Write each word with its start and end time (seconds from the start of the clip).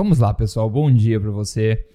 Vamos 0.00 0.18
lá, 0.18 0.32
pessoal. 0.32 0.70
Bom 0.70 0.90
dia 0.90 1.20
para 1.20 1.30
você. 1.30 1.86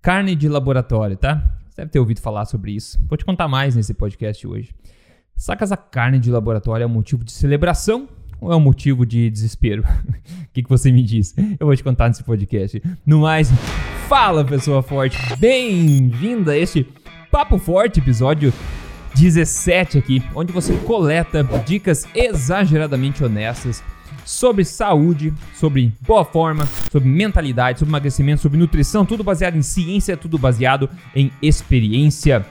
Carne 0.00 0.34
de 0.34 0.48
laboratório, 0.48 1.14
tá? 1.14 1.58
Você 1.68 1.82
deve 1.82 1.90
ter 1.90 1.98
ouvido 1.98 2.18
falar 2.18 2.46
sobre 2.46 2.72
isso. 2.72 2.98
Vou 3.06 3.18
te 3.18 3.24
contar 3.26 3.48
mais 3.48 3.76
nesse 3.76 3.92
podcast 3.92 4.46
hoje. 4.46 4.74
Sacas 5.36 5.70
a 5.70 5.76
carne 5.76 6.18
de 6.18 6.30
laboratório 6.30 6.84
é 6.84 6.86
um 6.86 6.90
motivo 6.90 7.22
de 7.22 7.30
celebração 7.30 8.08
ou 8.40 8.50
é 8.50 8.56
um 8.56 8.60
motivo 8.60 9.04
de 9.04 9.28
desespero? 9.28 9.84
O 10.48 10.52
que, 10.54 10.62
que 10.62 10.70
você 10.70 10.90
me 10.90 11.02
diz? 11.02 11.34
Eu 11.60 11.66
vou 11.66 11.76
te 11.76 11.84
contar 11.84 12.08
nesse 12.08 12.24
podcast. 12.24 12.82
No 13.04 13.20
mais, 13.20 13.50
fala 14.08 14.42
pessoa 14.42 14.82
forte, 14.82 15.18
bem-vinda 15.36 16.52
a 16.52 16.56
este 16.56 16.88
Papo 17.30 17.58
Forte, 17.58 18.00
episódio 18.00 18.54
17 19.16 19.98
aqui, 19.98 20.22
onde 20.34 20.50
você 20.50 20.74
coleta 20.78 21.44
dicas 21.66 22.06
exageradamente 22.14 23.22
honestas 23.22 23.84
sobre 24.24 24.64
saúde, 24.64 25.32
sobre 25.54 25.92
boa 26.00 26.24
forma, 26.24 26.68
sobre 26.90 27.08
mentalidade, 27.08 27.78
sobre 27.78 27.90
emagrecimento, 27.90 28.42
sobre 28.42 28.58
nutrição, 28.58 29.04
tudo 29.04 29.24
baseado 29.24 29.56
em 29.56 29.62
ciência, 29.62 30.16
tudo 30.16 30.38
baseado 30.38 30.88
em 31.14 31.30
experiência 31.42 32.44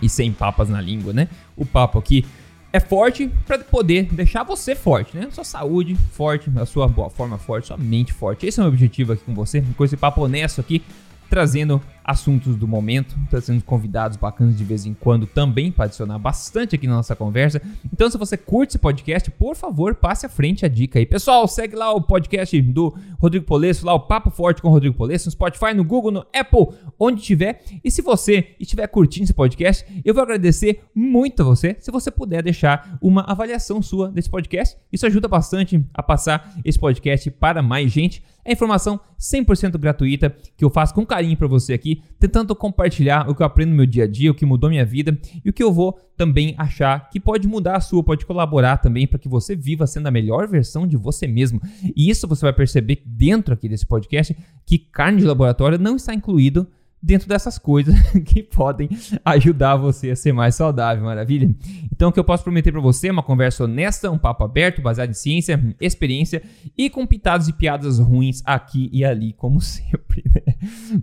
e 0.00 0.08
sem 0.08 0.32
papas 0.32 0.68
na 0.68 0.80
língua, 0.80 1.12
né? 1.12 1.28
O 1.56 1.64
papo 1.64 1.98
aqui 1.98 2.24
é 2.72 2.80
forte 2.80 3.30
para 3.46 3.58
poder 3.58 4.08
deixar 4.10 4.42
você 4.42 4.74
forte, 4.74 5.16
né? 5.16 5.28
Sua 5.30 5.44
saúde 5.44 5.94
forte, 6.12 6.50
a 6.56 6.64
sua 6.64 6.88
boa 6.88 7.10
forma 7.10 7.38
forte, 7.38 7.68
sua 7.68 7.76
mente 7.76 8.12
forte. 8.12 8.46
Esse 8.46 8.58
é 8.58 8.62
o 8.62 8.64
meu 8.64 8.72
objetivo 8.72 9.12
aqui 9.12 9.22
com 9.24 9.34
você, 9.34 9.62
com 9.76 9.84
esse 9.84 9.96
papo 9.96 10.22
honesto 10.22 10.60
aqui, 10.60 10.82
trazendo 11.28 11.80
assuntos 12.04 12.56
do 12.56 12.66
momento, 12.66 13.14
trazendo 13.30 13.62
convidados 13.64 14.16
bacanas 14.16 14.56
de 14.56 14.64
vez 14.64 14.86
em 14.86 14.94
quando 14.94 15.26
também 15.26 15.70
para 15.70 15.86
adicionar 15.86 16.18
bastante 16.18 16.74
aqui 16.74 16.86
na 16.86 16.96
nossa 16.96 17.14
conversa. 17.14 17.60
Então, 17.92 18.10
se 18.10 18.18
você 18.18 18.36
curte 18.36 18.72
esse 18.72 18.78
podcast, 18.78 19.30
por 19.30 19.54
favor, 19.54 19.94
passe 19.94 20.26
à 20.26 20.28
frente 20.28 20.64
a 20.64 20.68
dica 20.68 20.98
aí. 20.98 21.06
Pessoal, 21.06 21.46
segue 21.46 21.76
lá 21.76 21.92
o 21.92 22.00
podcast 22.00 22.60
do 22.62 22.94
Rodrigo 23.18 23.44
Polesso, 23.44 23.86
lá 23.86 23.94
o 23.94 24.00
Papo 24.00 24.30
Forte 24.30 24.60
com 24.60 24.68
o 24.68 24.70
Rodrigo 24.70 24.96
Polesso, 24.96 25.26
no 25.26 25.32
Spotify, 25.32 25.74
no 25.74 25.84
Google, 25.84 26.10
no 26.10 26.26
Apple, 26.34 26.68
onde 26.98 27.22
tiver. 27.22 27.62
E 27.84 27.90
se 27.90 28.02
você 28.02 28.54
estiver 28.58 28.86
curtindo 28.88 29.24
esse 29.24 29.34
podcast, 29.34 29.84
eu 30.04 30.14
vou 30.14 30.22
agradecer 30.22 30.80
muito 30.94 31.42
a 31.42 31.44
você 31.44 31.76
se 31.80 31.90
você 31.90 32.10
puder 32.10 32.42
deixar 32.42 32.98
uma 33.00 33.22
avaliação 33.22 33.80
sua 33.82 34.10
desse 34.10 34.30
podcast. 34.30 34.76
Isso 34.92 35.06
ajuda 35.06 35.28
bastante 35.28 35.84
a 35.94 36.02
passar 36.02 36.54
esse 36.64 36.78
podcast 36.78 37.30
para 37.30 37.62
mais 37.62 37.90
gente. 37.90 38.22
É 38.44 38.52
informação 38.52 38.98
100% 39.20 39.78
gratuita 39.78 40.34
que 40.56 40.64
eu 40.64 40.70
faço 40.70 40.92
com 40.92 41.06
carinho 41.06 41.36
para 41.36 41.46
você 41.46 41.72
aqui 41.72 41.91
tentando 42.18 42.54
compartilhar 42.54 43.28
o 43.28 43.34
que 43.34 43.42
eu 43.42 43.46
aprendo 43.46 43.70
no 43.70 43.76
meu 43.76 43.86
dia 43.86 44.04
a 44.04 44.06
dia, 44.06 44.30
o 44.30 44.34
que 44.34 44.46
mudou 44.46 44.70
minha 44.70 44.84
vida 44.84 45.18
e 45.44 45.50
o 45.50 45.52
que 45.52 45.62
eu 45.62 45.72
vou 45.72 45.98
também 46.16 46.54
achar 46.56 47.10
que 47.10 47.18
pode 47.18 47.48
mudar 47.48 47.76
a 47.76 47.80
sua, 47.80 48.02
pode 48.02 48.24
colaborar 48.24 48.76
também 48.78 49.06
para 49.06 49.18
que 49.18 49.28
você 49.28 49.56
viva 49.56 49.86
sendo 49.86 50.06
a 50.06 50.10
melhor 50.10 50.46
versão 50.46 50.86
de 50.86 50.96
você 50.96 51.26
mesmo. 51.26 51.60
E 51.96 52.08
isso 52.08 52.28
você 52.28 52.42
vai 52.42 52.52
perceber 52.52 53.02
dentro 53.04 53.54
aqui 53.54 53.68
desse 53.68 53.86
podcast 53.86 54.36
que 54.64 54.78
carne 54.78 55.18
de 55.18 55.26
laboratório 55.26 55.78
não 55.78 55.96
está 55.96 56.14
incluído 56.14 56.66
dentro 57.02 57.28
dessas 57.28 57.58
coisas 57.58 57.94
que 58.24 58.42
podem 58.42 58.88
ajudar 59.24 59.76
você 59.76 60.10
a 60.10 60.16
ser 60.16 60.32
mais 60.32 60.54
saudável, 60.54 61.04
maravilha? 61.04 61.54
Então, 61.92 62.10
o 62.10 62.12
que 62.12 62.20
eu 62.20 62.24
posso 62.24 62.44
prometer 62.44 62.70
para 62.70 62.80
você 62.80 63.08
é 63.08 63.12
uma 63.12 63.22
conversa 63.22 63.64
honesta, 63.64 64.10
um 64.10 64.18
papo 64.18 64.44
aberto, 64.44 64.80
baseado 64.80 65.10
em 65.10 65.14
ciência, 65.14 65.74
experiência 65.80 66.42
e 66.76 66.88
com 66.88 67.06
pitados 67.06 67.48
e 67.48 67.52
piadas 67.52 67.98
ruins 67.98 68.42
aqui 68.44 68.88
e 68.92 69.04
ali, 69.04 69.32
como 69.32 69.60
sempre, 69.62 70.22
né? 70.32 70.54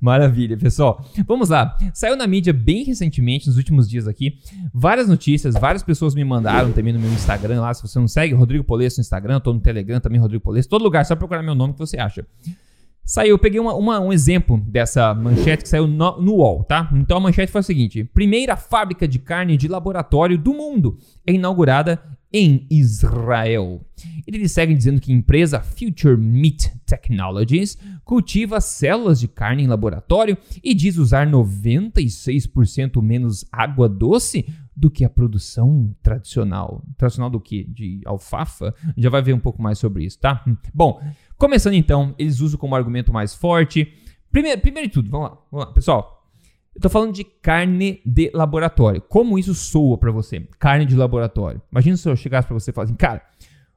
Maravilha, 0.02 0.58
pessoal. 0.58 1.06
Vamos 1.28 1.50
lá. 1.50 1.78
Saiu 1.94 2.16
na 2.16 2.26
mídia 2.26 2.54
bem 2.54 2.84
recentemente, 2.84 3.48
nos 3.48 3.58
últimos 3.58 3.90
dias 3.90 4.08
aqui, 4.08 4.38
várias 4.74 5.08
notícias, 5.08 5.56
várias 5.56 5.84
pessoas 5.84 6.16
me 6.16 6.24
mandaram 6.24 6.72
também 6.72 6.94
no 6.94 7.00
meu 7.00 7.12
Instagram 7.12 7.62
lá, 7.62 7.74
se 7.74 7.82
você 7.82 8.00
não 8.00 8.08
segue, 8.08 8.34
Rodrigo 8.34 8.64
Polesso 8.64 9.00
no 9.00 9.02
Instagram, 9.02 9.40
tô 9.40 9.54
no 9.54 9.60
Telegram 9.60 10.00
também, 10.00 10.20
Rodrigo 10.20 10.44
Polesso, 10.44 10.70
todo 10.70 10.84
lugar, 10.84 11.06
só 11.06 11.16
procurar 11.16 11.44
meu 11.44 11.56
nome 11.56 11.74
que 11.74 11.80
você 11.80 11.98
acha. 11.98 12.26
Saiu, 13.10 13.32
eu 13.32 13.40
peguei 13.40 13.60
uma, 13.60 13.74
uma, 13.74 14.00
um 14.00 14.14
exemplo 14.14 14.56
dessa 14.68 15.16
manchete 15.16 15.64
que 15.64 15.70
saiu 15.70 15.88
no, 15.88 16.22
no 16.22 16.34
UOL, 16.36 16.64
tá? 16.64 16.92
Então 16.94 17.18
a 17.18 17.20
manchete 17.20 17.52
foi 17.52 17.58
a 17.58 17.64
seguinte: 17.64 18.04
primeira 18.04 18.56
fábrica 18.56 19.08
de 19.08 19.18
carne 19.18 19.58
de 19.58 19.68
laboratório 19.68 20.38
do 20.38 20.54
mundo 20.54 20.96
é 21.26 21.34
inaugurada 21.34 22.00
em 22.32 22.68
Israel. 22.70 23.84
Eles 24.28 24.52
seguem 24.52 24.78
dizendo 24.78 25.02
que 25.02 25.12
a 25.12 25.16
empresa 25.16 25.60
Future 25.60 26.16
Meat 26.16 26.72
Technologies 26.86 27.80
cultiva 28.06 28.62
células 28.62 29.20
de 29.20 29.28
carne 29.28 29.64
em 29.64 29.68
laboratório 29.68 30.38
e 30.64 30.76
diz 30.76 30.98
usar 30.98 31.28
96% 31.28 33.02
menos 33.02 33.44
água 33.52 33.90
doce 33.90 34.46
do 34.76 34.90
que 34.90 35.04
a 35.04 35.10
produção 35.10 35.94
tradicional. 36.02 36.86
Tradicional 36.96 37.30
do 37.30 37.42
que? 37.42 37.64
De 37.66 38.02
alfafa? 38.06 38.74
Já 38.96 39.10
vai 39.10 39.22
ver 39.22 39.34
um 39.34 39.40
pouco 39.40 39.62
mais 39.62 39.80
sobre 39.80 40.06
isso, 40.06 40.20
tá? 40.20 40.46
Bom, 40.74 41.02
Começando 41.40 41.76
então, 41.76 42.14
eles 42.20 42.42
usam 42.42 42.60
como 42.60 42.76
argumento 42.76 43.14
mais 43.14 43.34
forte. 43.34 43.88
Primeiro, 44.30 44.60
primeiro 44.60 44.90
de 44.90 44.94
tudo, 44.94 45.10
vamos 45.10 45.30
lá, 45.30 45.38
vamos 45.50 45.68
lá, 45.68 45.74
pessoal. 45.74 46.30
Eu 46.76 46.82
tô 46.82 46.90
falando 46.90 47.14
de 47.14 47.24
carne 47.24 48.02
de 48.06 48.30
laboratório. 48.34 49.02
Como 49.02 49.40
isso 49.40 49.54
soa 49.54 49.98
para 49.98 50.12
você? 50.12 50.46
Carne 50.60 50.86
de 50.86 50.98
laboratório. 50.98 51.62
Imagina 51.72 51.96
se 51.96 52.10
eu 52.10 52.16
chegasse 52.18 52.46
para 52.46 52.60
você 52.60 52.72
e 52.72 52.74
falasse 52.74 52.92
assim, 52.92 52.98
cara, 52.98 53.22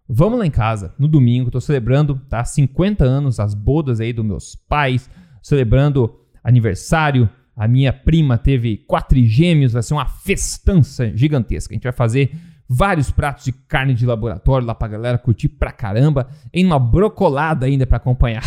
vamos 0.09 0.41
lá 0.41 0.45
em 0.45 0.51
casa 0.51 0.93
no 0.99 1.07
domingo, 1.07 1.53
tô 1.53 1.61
celebrando, 1.61 2.21
tá? 2.29 2.45
50 2.45 3.05
anos, 3.05 3.39
as 3.39 3.55
bodas 3.55 4.01
aí 4.01 4.13
dos 4.13 4.25
meus 4.25 4.57
pais, 4.57 5.09
celebrando 5.41 6.19
aniversário. 6.43 7.31
A 7.57 7.69
minha 7.69 7.93
prima 7.93 8.37
teve 8.39 8.79
quatro 8.89 9.23
gêmeos, 9.23 9.73
vai 9.73 9.85
ser 9.85 9.95
uma 9.95 10.07
festança 10.07 11.17
gigantesca. 11.17 11.73
A 11.73 11.77
gente 11.77 11.85
vai 11.85 11.93
fazer 11.93 12.37
vários 12.69 13.11
pratos 13.11 13.45
de 13.45 13.53
carne 13.53 13.95
de 13.95 14.07
laboratório 14.07 14.67
lá 14.67 14.75
pra 14.75 14.89
galera 14.89 15.19
curtir 15.19 15.49
pra 15.49 15.71
caramba, 15.73 16.29
em 16.53 16.65
uma 16.65 16.79
brocolada 16.79 17.67
ainda 17.67 17.87
para 17.87 17.99
acompanhar. 17.99 18.43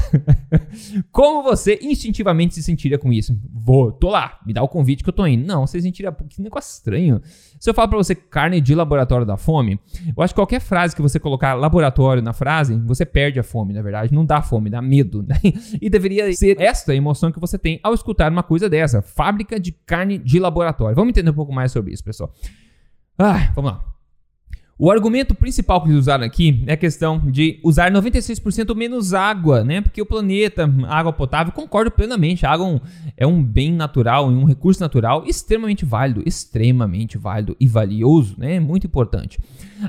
Como 1.11 1.43
você 1.43 1.79
instintivamente 1.81 2.55
se 2.55 2.63
sentiria 2.63 2.97
com 2.97 3.11
isso? 3.13 3.37
Vou, 3.53 3.91
tô 3.91 4.09
lá, 4.09 4.39
me 4.45 4.53
dá 4.53 4.63
o 4.63 4.67
convite 4.67 5.03
que 5.03 5.09
eu 5.09 5.13
tô 5.13 5.25
indo. 5.27 5.45
Não, 5.45 5.65
você 5.65 5.79
sentiria, 5.79 6.11
que 6.11 6.41
negócio 6.41 6.71
estranho. 6.71 7.21
Se 7.59 7.69
eu 7.69 7.73
falar 7.73 7.87
pra 7.87 7.97
você 7.97 8.15
carne 8.15 8.59
de 8.59 8.73
laboratório 8.73 9.25
da 9.25 9.37
fome, 9.37 9.79
eu 10.15 10.23
acho 10.23 10.33
que 10.33 10.39
qualquer 10.39 10.59
frase 10.59 10.95
que 10.95 11.01
você 11.01 11.19
colocar 11.19 11.53
laboratório 11.53 12.21
na 12.21 12.33
frase, 12.33 12.75
você 12.85 13.05
perde 13.05 13.39
a 13.39 13.43
fome, 13.43 13.73
na 13.73 13.81
verdade. 13.81 14.13
Não 14.13 14.25
dá 14.25 14.41
fome, 14.41 14.69
dá 14.69 14.81
medo. 14.81 15.23
Né? 15.23 15.35
E 15.81 15.89
deveria 15.89 16.31
ser 16.33 16.59
esta 16.59 16.91
a 16.91 16.95
emoção 16.95 17.31
que 17.31 17.39
você 17.39 17.57
tem 17.57 17.79
ao 17.83 17.93
escutar 17.93 18.31
uma 18.31 18.43
coisa 18.43 18.69
dessa. 18.69 19.01
Fábrica 19.01 19.59
de 19.59 19.71
carne 19.71 20.17
de 20.17 20.39
laboratório. 20.39 20.95
Vamos 20.95 21.09
entender 21.09 21.29
um 21.29 21.33
pouco 21.33 21.53
mais 21.53 21.71
sobre 21.71 21.93
isso, 21.93 22.03
pessoal. 22.03 22.31
Ah, 23.17 23.51
vamos 23.55 23.71
lá. 23.71 23.94
O 24.77 24.91
argumento 24.91 25.33
principal 25.33 25.81
que 25.81 25.87
eles 25.87 26.01
usaram 26.01 26.25
aqui 26.25 26.61
é 26.67 26.73
a 26.73 26.77
questão 26.77 27.17
de 27.31 27.61
usar 27.63 27.89
96% 27.89 28.75
menos 28.75 29.13
água, 29.13 29.63
né? 29.63 29.79
Porque 29.79 30.01
o 30.01 30.05
planeta, 30.05 30.69
água 30.89 31.13
potável, 31.13 31.53
concordo 31.53 31.89
plenamente. 31.89 32.45
A 32.45 32.51
água 32.51 32.81
é 33.15 33.25
um 33.25 33.41
bem 33.41 33.71
natural, 33.71 34.27
um 34.27 34.43
recurso 34.43 34.81
natural 34.81 35.23
extremamente 35.25 35.85
válido, 35.85 36.21
extremamente 36.25 37.17
válido 37.17 37.55
e 37.57 37.69
valioso, 37.69 38.35
né? 38.37 38.59
Muito 38.59 38.85
importante. 38.85 39.39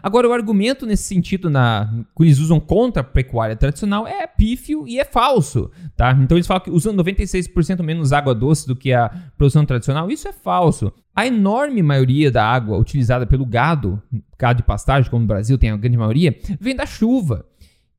Agora, 0.00 0.28
o 0.28 0.32
argumento 0.32 0.86
nesse 0.86 1.02
sentido 1.02 1.50
na, 1.50 1.92
que 2.16 2.22
eles 2.22 2.38
usam 2.38 2.60
contra 2.60 3.00
a 3.00 3.04
pecuária 3.04 3.56
tradicional 3.56 4.06
é 4.06 4.24
pífio 4.24 4.86
e 4.86 5.00
é 5.00 5.04
falso, 5.04 5.68
tá? 5.96 6.12
Então 6.22 6.36
eles 6.36 6.46
falam 6.46 6.62
que 6.62 6.70
usando 6.70 7.02
96% 7.02 7.82
menos 7.82 8.12
água 8.12 8.36
doce 8.36 8.68
do 8.68 8.76
que 8.76 8.92
a 8.92 9.10
produção 9.36 9.66
tradicional, 9.66 10.08
isso 10.12 10.28
é 10.28 10.32
falso. 10.32 10.92
A 11.16 11.26
enorme 11.26 11.82
maioria 11.82 12.30
da 12.30 12.44
água 12.44 12.76
utilizada 12.76 13.26
pelo 13.26 13.46
gado, 13.46 14.02
gado 14.38 14.58
de 14.58 14.62
pastagem, 14.62 15.10
como 15.10 15.22
no 15.22 15.26
Brasil 15.26 15.56
tem 15.56 15.70
a 15.70 15.76
grande 15.76 15.96
maioria, 15.96 16.38
vem 16.60 16.76
da 16.76 16.84
chuva. 16.84 17.46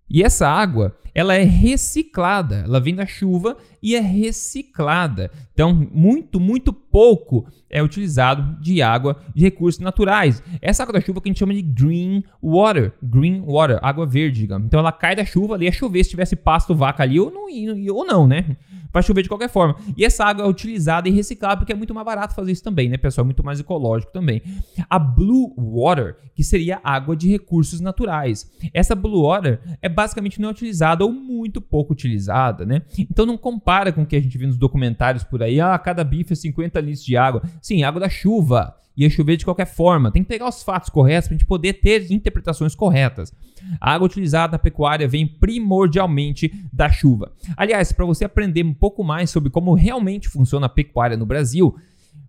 E 0.08 0.22
essa 0.22 0.48
água, 0.48 0.96
ela 1.16 1.34
é 1.34 1.44
reciclada, 1.44 2.58
ela 2.58 2.80
vem 2.80 2.94
da 2.94 3.08
chuva 3.08 3.58
e 3.82 3.96
é 3.96 4.00
reciclada. 4.00 5.32
Então, 5.58 5.74
muito, 5.92 6.40
muito 6.40 6.72
pouco 6.72 7.48
é 7.68 7.82
utilizado 7.82 8.62
de 8.62 8.82
água 8.82 9.18
de 9.34 9.44
recursos 9.44 9.82
naturais. 9.82 10.42
Essa 10.62 10.84
água 10.84 10.94
da 10.94 11.02
chuva 11.02 11.20
que 11.20 11.30
a 11.30 11.32
gente 11.32 11.40
chama 11.40 11.54
de 11.54 11.62
green 11.62 12.24
water, 12.42 12.94
green 13.02 13.42
water, 13.42 13.80
água 13.82 14.06
verde, 14.06 14.42
digamos. 14.42 14.68
Então 14.68 14.80
ela 14.80 14.92
cai 14.92 15.16
da 15.16 15.26
chuva, 15.26 15.56
ali 15.56 15.68
é 15.68 15.72
chover 15.72 16.04
se 16.04 16.12
tivesse 16.12 16.36
pasto, 16.36 16.76
vaca 16.76 17.04
ali 17.04 17.20
ou 17.20 17.32
não, 17.32 17.48
ou 17.94 18.06
não 18.06 18.28
né? 18.28 18.58
Vai 18.92 19.04
chover 19.04 19.22
de 19.22 19.30
qualquer 19.30 19.50
forma. 19.50 19.76
E 19.98 20.06
essa 20.06 20.24
água 20.24 20.46
é 20.46 20.48
utilizada 20.48 21.10
e 21.10 21.12
reciclada 21.12 21.58
porque 21.58 21.74
é 21.74 21.76
muito 21.76 21.94
mais 21.94 22.06
barato 22.06 22.34
fazer 22.34 22.52
isso 22.52 22.64
também, 22.64 22.90
né, 22.90 22.98
pessoal? 22.98 23.26
Muito 23.26 23.44
mais 23.44 23.60
ecológico 23.60 24.12
também. 24.14 24.42
A 24.90 24.98
blue 24.98 25.54
water, 25.58 26.16
que 26.36 26.44
seria 26.44 26.80
água 26.84 27.16
de 27.16 27.30
recursos 27.30 27.80
naturais. 27.82 28.50
Essa 28.74 28.96
blue 28.96 29.24
water 29.24 29.60
é 29.82 29.90
basicamente 29.90 30.40
não 30.40 30.50
utilizada 30.50 31.04
ou 31.04 31.12
muito 31.12 31.60
pouco 31.60 31.94
utilizada, 31.94 32.66
né? 32.66 32.82
Então 32.98 33.26
não 33.26 33.38
compara 33.38 33.92
com 33.92 34.04
o 34.04 34.06
que 34.06 34.16
a 34.16 34.22
gente 34.22 34.38
vê 34.38 34.48
nos 34.48 34.58
documentários 34.58 35.24
por 35.24 35.44
aí, 35.44 35.47
ah, 35.60 35.78
cada 35.80 36.04
bife 36.04 36.34
é 36.34 36.36
50 36.36 36.80
litros 36.82 37.04
de 37.04 37.16
água. 37.16 37.42
Sim, 37.62 37.84
água 37.84 38.02
da 38.02 38.10
chuva. 38.10 38.76
Ia 38.98 39.10
chover 39.10 39.38
de 39.38 39.46
qualquer 39.46 39.68
forma. 39.68 40.12
Tem 40.12 40.24
que 40.24 40.30
pegar 40.30 40.50
os 40.50 40.64
fatos 40.64 40.90
corretos 40.90 41.28
para 41.28 41.36
a 41.36 41.38
gente 41.38 41.48
poder 41.48 41.74
ter 41.74 42.12
interpretações 42.12 42.74
corretas. 42.74 43.32
A 43.80 43.94
água 43.94 44.08
utilizada 44.08 44.54
na 44.54 44.60
pecuária 44.60 45.08
vem 45.08 45.28
primordialmente 45.28 46.52
da 46.74 46.90
chuva. 46.90 47.32
Aliás, 47.56 47.92
para 47.92 48.06
você 48.06 48.26
aprender 48.26 48.64
um 48.64 48.74
pouco 48.74 49.04
mais 49.04 49.30
sobre 49.30 49.52
como 49.52 49.76
realmente 49.76 50.28
funciona 50.28 50.66
a 50.66 50.70
pecuária 50.70 51.16
no 51.16 51.28
Brasil, 51.28 51.76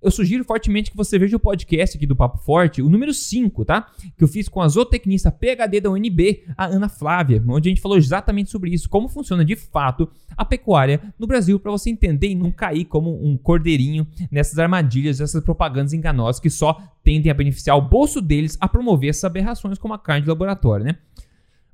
eu 0.00 0.11
sugiro 0.11 0.44
fortemente 0.44 0.90
que 0.90 0.96
você 0.96 1.19
veja 1.19 1.37
o 1.37 1.40
podcast 1.40 1.96
aqui 1.96 2.06
do 2.06 2.14
Papo 2.14 2.38
Forte, 2.38 2.81
o 2.81 2.88
número 2.88 3.12
5, 3.12 3.64
tá? 3.64 3.88
Que 4.17 4.23
eu 4.23 4.29
fiz 4.29 4.49
com 4.49 4.61
a 4.61 4.69
zootecnista 4.69 5.31
PhD 5.31 5.81
da 5.81 5.90
UNB, 5.90 6.44
a 6.56 6.67
Ana 6.67 6.88
Flávia, 6.88 7.43
onde 7.49 7.69
a 7.69 7.70
gente 7.70 7.81
falou 7.81 7.99
exatamente 7.99 8.50
sobre 8.50 8.70
isso, 8.70 8.88
como 8.88 9.08
funciona 9.08 9.44
de 9.44 9.56
fato 9.56 10.08
a 10.37 10.44
pecuária 10.44 11.00
no 11.19 11.26
Brasil, 11.26 11.58
para 11.58 11.73
você 11.73 11.90
entender 11.90 12.29
e 12.29 12.35
não 12.35 12.52
cair 12.52 12.85
como 12.85 13.25
um 13.25 13.37
cordeirinho 13.37 14.06
nessas 14.31 14.58
armadilhas, 14.58 15.20
essas 15.20 15.43
propagandas 15.43 15.93
enganosas 15.93 16.40
que 16.40 16.50
só 16.50 16.81
tendem 17.02 17.31
a 17.31 17.35
beneficiar 17.35 17.76
o 17.76 17.82
bolso 17.82 18.20
deles 18.20 18.56
a 18.61 18.69
promover 18.69 19.11
essas 19.11 19.25
aberrações 19.25 19.79
como 19.79 19.94
a 19.94 19.99
carne 19.99 20.23
de 20.23 20.29
laboratório, 20.29 20.85
né? 20.85 20.96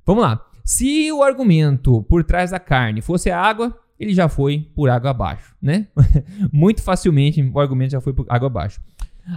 Vamos 0.05 0.23
lá. 0.23 0.45
Se 0.63 1.11
o 1.11 1.21
argumento 1.21 2.01
por 2.03 2.23
trás 2.23 2.49
da 2.49 2.59
carne 2.59 3.01
fosse 3.01 3.29
a 3.29 3.39
água, 3.39 3.77
ele 3.99 4.13
já 4.13 4.27
foi 4.27 4.69
por 4.75 4.89
água 4.89 5.11
abaixo, 5.11 5.55
né? 5.61 5.87
Muito 6.51 6.81
facilmente 6.81 7.41
o 7.41 7.59
argumento 7.59 7.91
já 7.91 8.01
foi 8.01 8.13
por 8.13 8.25
água 8.29 8.47
abaixo. 8.47 8.81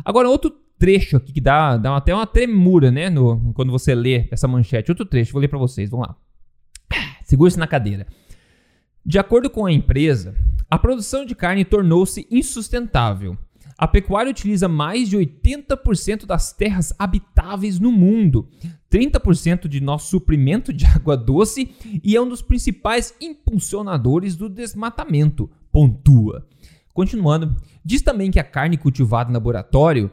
Agora, 0.04 0.28
outro 0.28 0.50
trecho 0.78 1.16
aqui 1.16 1.32
que 1.32 1.40
dá, 1.40 1.76
dá 1.76 1.96
até 1.96 2.14
uma 2.14 2.26
tremura, 2.26 2.90
né? 2.90 3.08
No, 3.10 3.52
quando 3.54 3.70
você 3.70 3.94
lê 3.94 4.28
essa 4.30 4.48
manchete. 4.48 4.90
Outro 4.90 5.04
trecho, 5.04 5.32
vou 5.32 5.40
ler 5.40 5.48
para 5.48 5.58
vocês, 5.58 5.90
vamos 5.90 6.08
lá. 6.08 6.16
Segure-se 7.24 7.58
na 7.58 7.66
cadeira. 7.66 8.06
De 9.04 9.18
acordo 9.18 9.48
com 9.48 9.64
a 9.64 9.72
empresa, 9.72 10.34
a 10.70 10.78
produção 10.78 11.24
de 11.24 11.34
carne 11.34 11.64
tornou-se 11.64 12.26
insustentável 12.30 13.36
a 13.78 13.86
pecuária 13.86 14.28
utiliza 14.28 14.66
mais 14.66 15.08
de 15.08 15.16
80% 15.16 16.26
das 16.26 16.52
terras 16.52 16.92
habitáveis 16.98 17.78
no 17.78 17.92
mundo, 17.92 18.48
30% 18.90 19.68
de 19.68 19.80
nosso 19.80 20.08
suprimento 20.10 20.72
de 20.72 20.86
água 20.86 21.16
doce 21.16 21.70
e 22.02 22.16
é 22.16 22.20
um 22.20 22.28
dos 22.28 22.42
principais 22.42 23.14
impulsionadores 23.20 24.36
do 24.36 24.48
desmatamento, 24.48 25.50
pontua. 25.70 26.46
Continuando, 26.92 27.54
diz 27.84 28.02
também 28.02 28.30
que 28.30 28.40
a 28.40 28.44
carne 28.44 28.76
cultivada 28.76 29.30
em 29.30 29.34
laboratório, 29.34 30.10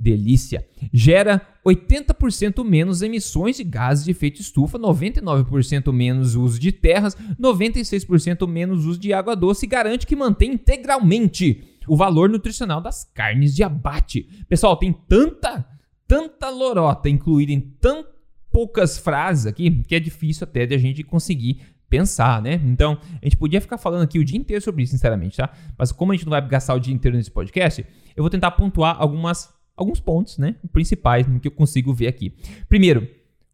delícia, 0.00 0.66
gera 0.92 1.46
80% 1.66 2.64
menos 2.64 3.02
emissões 3.02 3.56
de 3.56 3.64
gases 3.64 4.04
de 4.04 4.10
efeito 4.10 4.40
estufa, 4.40 4.78
99% 4.78 5.92
menos 5.92 6.34
uso 6.34 6.58
de 6.58 6.72
terras, 6.72 7.16
96% 7.38 8.46
menos 8.48 8.86
uso 8.86 8.98
de 8.98 9.12
água 9.12 9.36
doce 9.36 9.66
e 9.66 9.68
garante 9.68 10.06
que 10.06 10.16
mantém 10.16 10.52
integralmente 10.52 11.62
o 11.86 11.96
valor 11.96 12.28
nutricional 12.28 12.80
das 12.80 13.04
carnes 13.04 13.54
de 13.54 13.62
abate. 13.62 14.28
Pessoal, 14.48 14.76
tem 14.76 14.92
tanta, 14.92 15.66
tanta 16.06 16.48
lorota 16.48 17.08
incluída 17.08 17.52
em 17.52 17.60
tão 17.60 18.04
poucas 18.52 18.98
frases 18.98 19.46
aqui 19.46 19.82
que 19.86 19.94
é 19.94 20.00
difícil 20.00 20.44
até 20.44 20.66
de 20.66 20.74
a 20.74 20.78
gente 20.78 21.02
conseguir 21.02 21.60
pensar, 21.88 22.40
né? 22.40 22.60
Então, 22.64 22.98
a 23.20 23.24
gente 23.24 23.36
podia 23.36 23.60
ficar 23.60 23.76
falando 23.76 24.02
aqui 24.02 24.18
o 24.18 24.24
dia 24.24 24.38
inteiro 24.38 24.62
sobre 24.62 24.84
isso, 24.84 24.92
sinceramente, 24.92 25.36
tá? 25.36 25.52
Mas 25.76 25.90
como 25.90 26.12
a 26.12 26.14
gente 26.14 26.24
não 26.24 26.30
vai 26.30 26.46
gastar 26.46 26.74
o 26.74 26.78
dia 26.78 26.94
inteiro 26.94 27.16
nesse 27.16 27.30
podcast, 27.30 27.84
eu 28.16 28.22
vou 28.22 28.30
tentar 28.30 28.52
pontuar 28.52 28.96
algumas, 28.98 29.52
alguns 29.76 29.98
pontos, 29.98 30.38
né? 30.38 30.54
Principais 30.72 31.26
que 31.42 31.48
eu 31.48 31.52
consigo 31.52 31.92
ver 31.92 32.06
aqui. 32.06 32.32
Primeiro, 32.68 33.08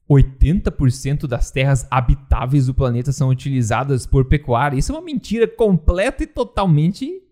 80% 0.08 1.26
das 1.26 1.50
terras 1.50 1.87
habitáveis 1.90 2.66
do 2.66 2.75
planeta 2.75 3.10
são 3.10 3.28
utilizadas 3.28 4.06
por 4.06 4.26
pecuária. 4.26 4.76
Isso 4.76 4.93
é 4.93 4.94
uma 4.94 5.04
mentira 5.04 5.48
completa 5.48 6.22
e 6.22 6.26
totalmente 6.26 7.22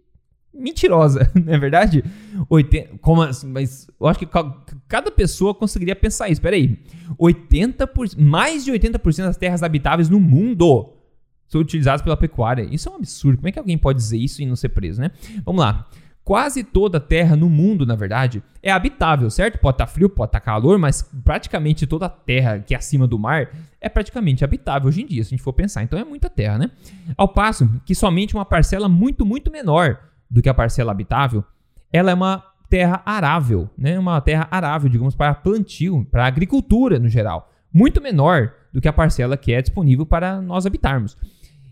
mentirosa, 0.55 1.31
não 1.35 1.53
é 1.53 1.59
verdade? 1.59 2.05
80, 2.49 2.99
como 2.99 3.23
assim? 3.23 3.49
Mas 3.49 3.89
eu 4.01 4.07
acho 4.07 4.19
que 4.19 4.29
cada 4.89 5.11
pessoa 5.11 5.55
conseguiria 5.55 5.97
pensar 5.97 6.29
isso. 6.29 6.41
Peraí, 6.41 6.79
80%, 7.19 8.19
mais 8.19 8.65
de 8.65 8.73
80% 8.73 9.25
das 9.25 9.37
terras 9.37 9.63
habitáveis 9.63 10.09
no 10.09 10.21
mundo 10.21 10.93
são 11.49 11.61
utilizadas 11.61 12.03
pela 12.03 12.17
pecuária. 12.17 12.67
Isso 12.71 12.89
é 12.89 12.93
um 12.93 12.97
absurdo. 12.97 13.39
Como 13.39 13.49
é 13.49 13.53
que 13.53 13.59
alguém 13.59 13.79
pode 13.79 13.99
dizer 13.99 14.19
isso 14.19 14.43
e 14.43 14.47
não 14.47 14.57
ser 14.57 14.71
preso, 14.71 15.01
né? 15.01 15.11
Vamos 15.45 15.61
lá. 15.61 15.87
Quase 16.25 16.65
toda 16.65 16.97
a 16.97 17.01
terra 17.01 17.37
no 17.37 17.51
mundo, 17.51 17.85
na 17.85 17.95
verdade, 17.95 18.43
é 18.63 18.71
habitável, 18.71 19.29
certo? 19.29 19.59
Pode 19.59 19.75
estar 19.75 19.85
tá 19.85 19.93
frio, 19.93 20.09
pode 20.09 20.31
estar 20.31 20.41
tá 20.41 20.45
calor, 20.45 20.79
mas 20.79 21.03
praticamente 21.23 21.87
toda 21.87 22.07
a 22.07 22.09
terra 22.09 22.61
que 22.61 22.75
é 22.75 22.79
acima 22.79 23.07
do 23.07 23.19
mar 23.19 23.51
é 23.79 23.91
praticamente 23.91 24.43
habitável 24.43 24.89
hoje 24.89 25.03
em 25.03 25.07
dia, 25.07 25.23
se 25.23 25.29
a 25.29 25.31
gente 25.33 25.43
for 25.43 25.53
pensar. 25.53 25.83
Então 25.83 25.99
é 25.99 26.05
muita 26.05 26.31
terra, 26.31 26.57
né? 26.57 26.71
Ao 27.15 27.29
passo 27.29 27.69
que 27.85 27.95
somente 27.95 28.35
uma 28.35 28.47
parcela 28.47 28.89
muito, 28.89 29.27
muito 29.27 29.51
menor 29.51 29.99
do 30.31 30.43
que 30.43 30.49
a 30.49 30.55
parcela 30.55 30.93
habitável, 30.93 31.45
ela 31.93 32.11
é 32.11 32.15
uma 32.15 32.43
terra 32.69 33.03
arável, 33.05 33.71
né? 33.77 33.99
Uma 33.99 34.21
terra 34.21 34.49
arável, 34.51 34.89
digamos, 34.89 35.15
para 35.15 35.35
plantio, 35.35 36.07
para 36.11 36.27
agricultura 36.27 36.99
no 36.99 37.09
geral, 37.09 37.51
muito 37.73 38.01
menor 38.01 38.53
do 38.73 38.81
que 38.81 38.89
a 38.89 38.93
parcela 38.93 39.37
que 39.37 39.53
é 39.53 39.63
disponível 39.63 40.05
para 40.05 40.41
nós 40.41 40.67
habitarmos. 40.67 41.17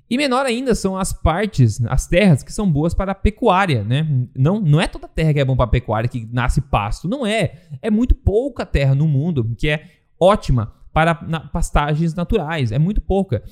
E 0.08 0.16
menor 0.16 0.44
ainda 0.44 0.74
são 0.74 0.96
as 0.96 1.12
partes, 1.12 1.82
as 1.86 2.06
terras 2.06 2.42
que 2.42 2.52
são 2.52 2.70
boas 2.70 2.92
para 2.92 3.12
a 3.12 3.14
pecuária, 3.14 3.82
né? 3.82 4.06
Não, 4.36 4.60
não 4.60 4.80
é 4.80 4.86
toda 4.86 5.08
terra 5.08 5.32
que 5.32 5.40
é 5.40 5.44
bom 5.44 5.56
para 5.56 5.64
a 5.64 5.68
pecuária 5.68 6.08
que 6.08 6.28
nasce 6.30 6.60
pasto, 6.60 7.08
não 7.08 7.26
é. 7.26 7.62
É 7.80 7.90
muito 7.90 8.14
pouca 8.14 8.66
terra 8.66 8.94
no 8.94 9.08
mundo 9.08 9.54
que 9.56 9.68
é 9.68 9.86
ótima 10.20 10.74
para 10.92 11.14
pastagens 11.14 12.14
naturais, 12.14 12.70
é 12.70 12.78
muito 12.78 13.00
pouca. 13.00 13.42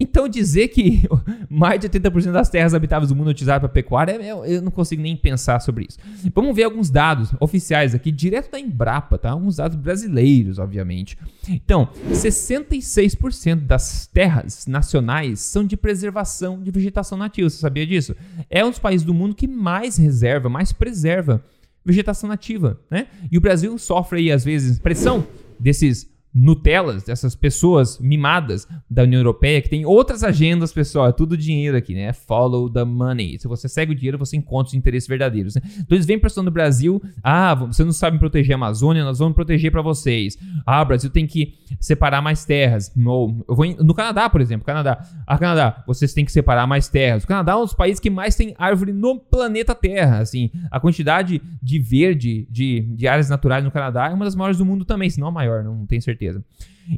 Então 0.00 0.28
dizer 0.28 0.68
que 0.68 1.02
mais 1.50 1.80
de 1.80 1.88
80% 1.88 2.32
das 2.32 2.48
terras 2.48 2.74
habitáveis 2.74 3.08
do 3.08 3.16
mundo 3.16 3.28
é 3.28 3.30
utilizada 3.32 3.60
para 3.60 3.68
pecuária, 3.68 4.12
eu 4.12 4.62
não 4.62 4.70
consigo 4.70 5.02
nem 5.02 5.16
pensar 5.16 5.60
sobre 5.60 5.86
isso. 5.88 5.98
Vamos 6.34 6.54
ver 6.54 6.64
alguns 6.64 6.90
dados 6.90 7.32
oficiais 7.40 7.94
aqui, 7.94 8.12
direto 8.12 8.50
da 8.50 8.60
Embrapa, 8.60 9.18
tá? 9.18 9.30
Alguns 9.30 9.56
dados 9.56 9.76
brasileiros, 9.76 10.58
obviamente. 10.58 11.18
Então, 11.48 11.88
66% 12.10 13.66
das 13.66 14.06
terras 14.06 14.66
nacionais 14.66 15.40
são 15.40 15.64
de 15.64 15.76
preservação 15.76 16.62
de 16.62 16.70
vegetação 16.70 17.18
nativa. 17.18 17.50
Você 17.50 17.58
sabia 17.58 17.86
disso? 17.86 18.14
É 18.48 18.64
um 18.64 18.70
dos 18.70 18.78
países 18.78 19.04
do 19.04 19.14
mundo 19.14 19.34
que 19.34 19.48
mais 19.48 19.96
reserva, 19.96 20.48
mais 20.48 20.72
preserva 20.72 21.42
vegetação 21.84 22.28
nativa, 22.28 22.78
né? 22.90 23.06
E 23.30 23.38
o 23.38 23.40
Brasil 23.40 23.76
sofre 23.78 24.20
aí 24.20 24.32
às 24.32 24.44
vezes 24.44 24.78
pressão 24.78 25.26
desses 25.58 26.08
Nutelas, 26.34 27.02
dessas 27.02 27.34
pessoas 27.34 27.98
mimadas 27.98 28.68
da 28.88 29.02
União 29.02 29.18
Europeia 29.18 29.62
que 29.62 29.68
tem 29.68 29.86
outras 29.86 30.22
agendas, 30.22 30.72
pessoal. 30.72 31.08
É 31.08 31.12
tudo 31.12 31.36
dinheiro 31.36 31.76
aqui, 31.76 31.94
né? 31.94 32.12
Follow 32.12 32.70
the 32.70 32.84
money. 32.84 33.38
Se 33.38 33.48
você 33.48 33.68
segue 33.68 33.92
o 33.92 33.94
dinheiro, 33.94 34.18
você 34.18 34.36
encontra 34.36 34.68
os 34.68 34.74
interesses 34.74 35.08
verdadeiros. 35.08 35.54
Né? 35.54 35.62
Então 35.78 35.96
eles 35.96 36.06
vêm 36.06 36.18
pressão 36.18 36.44
no 36.44 36.50
Brasil. 36.50 37.02
Ah, 37.22 37.54
você 37.54 37.82
não 37.82 37.92
sabe 37.92 38.18
proteger 38.18 38.52
a 38.52 38.56
Amazônia, 38.56 39.04
nós 39.04 39.18
vamos 39.18 39.34
proteger 39.34 39.72
para 39.72 39.80
vocês. 39.80 40.36
Ah, 40.66 40.82
o 40.82 40.84
Brasil 40.84 41.10
tem 41.10 41.26
que 41.26 41.54
separar 41.80 42.20
mais 42.20 42.44
terras. 42.44 42.92
No, 42.94 43.44
eu 43.48 43.56
vou 43.56 43.64
em, 43.64 43.74
no 43.76 43.94
Canadá, 43.94 44.28
por 44.28 44.40
exemplo. 44.40 44.66
Canadá. 44.66 45.02
Ah, 45.26 45.38
Canadá, 45.38 45.82
vocês 45.86 46.12
têm 46.12 46.24
que 46.24 46.32
separar 46.32 46.66
mais 46.66 46.88
terras. 46.88 47.24
O 47.24 47.26
Canadá 47.26 47.52
é 47.52 47.56
um 47.56 47.64
dos 47.64 47.74
países 47.74 47.98
que 47.98 48.10
mais 48.10 48.36
tem 48.36 48.54
árvore 48.58 48.92
no 48.92 49.18
planeta 49.18 49.74
Terra. 49.74 50.18
Assim, 50.18 50.50
a 50.70 50.78
quantidade 50.78 51.40
de 51.62 51.78
verde, 51.78 52.46
de, 52.50 52.80
de 52.80 53.08
áreas 53.08 53.30
naturais 53.30 53.64
no 53.64 53.70
Canadá 53.70 54.08
é 54.08 54.14
uma 54.14 54.24
das 54.24 54.34
maiores 54.34 54.58
do 54.58 54.66
mundo 54.66 54.84
também, 54.84 55.08
se 55.08 55.18
não 55.18 55.28
a 55.28 55.32
maior, 55.32 55.64
não 55.64 55.86
tenho 55.86 56.02
certeza 56.02 56.17
certeza. 56.18 56.44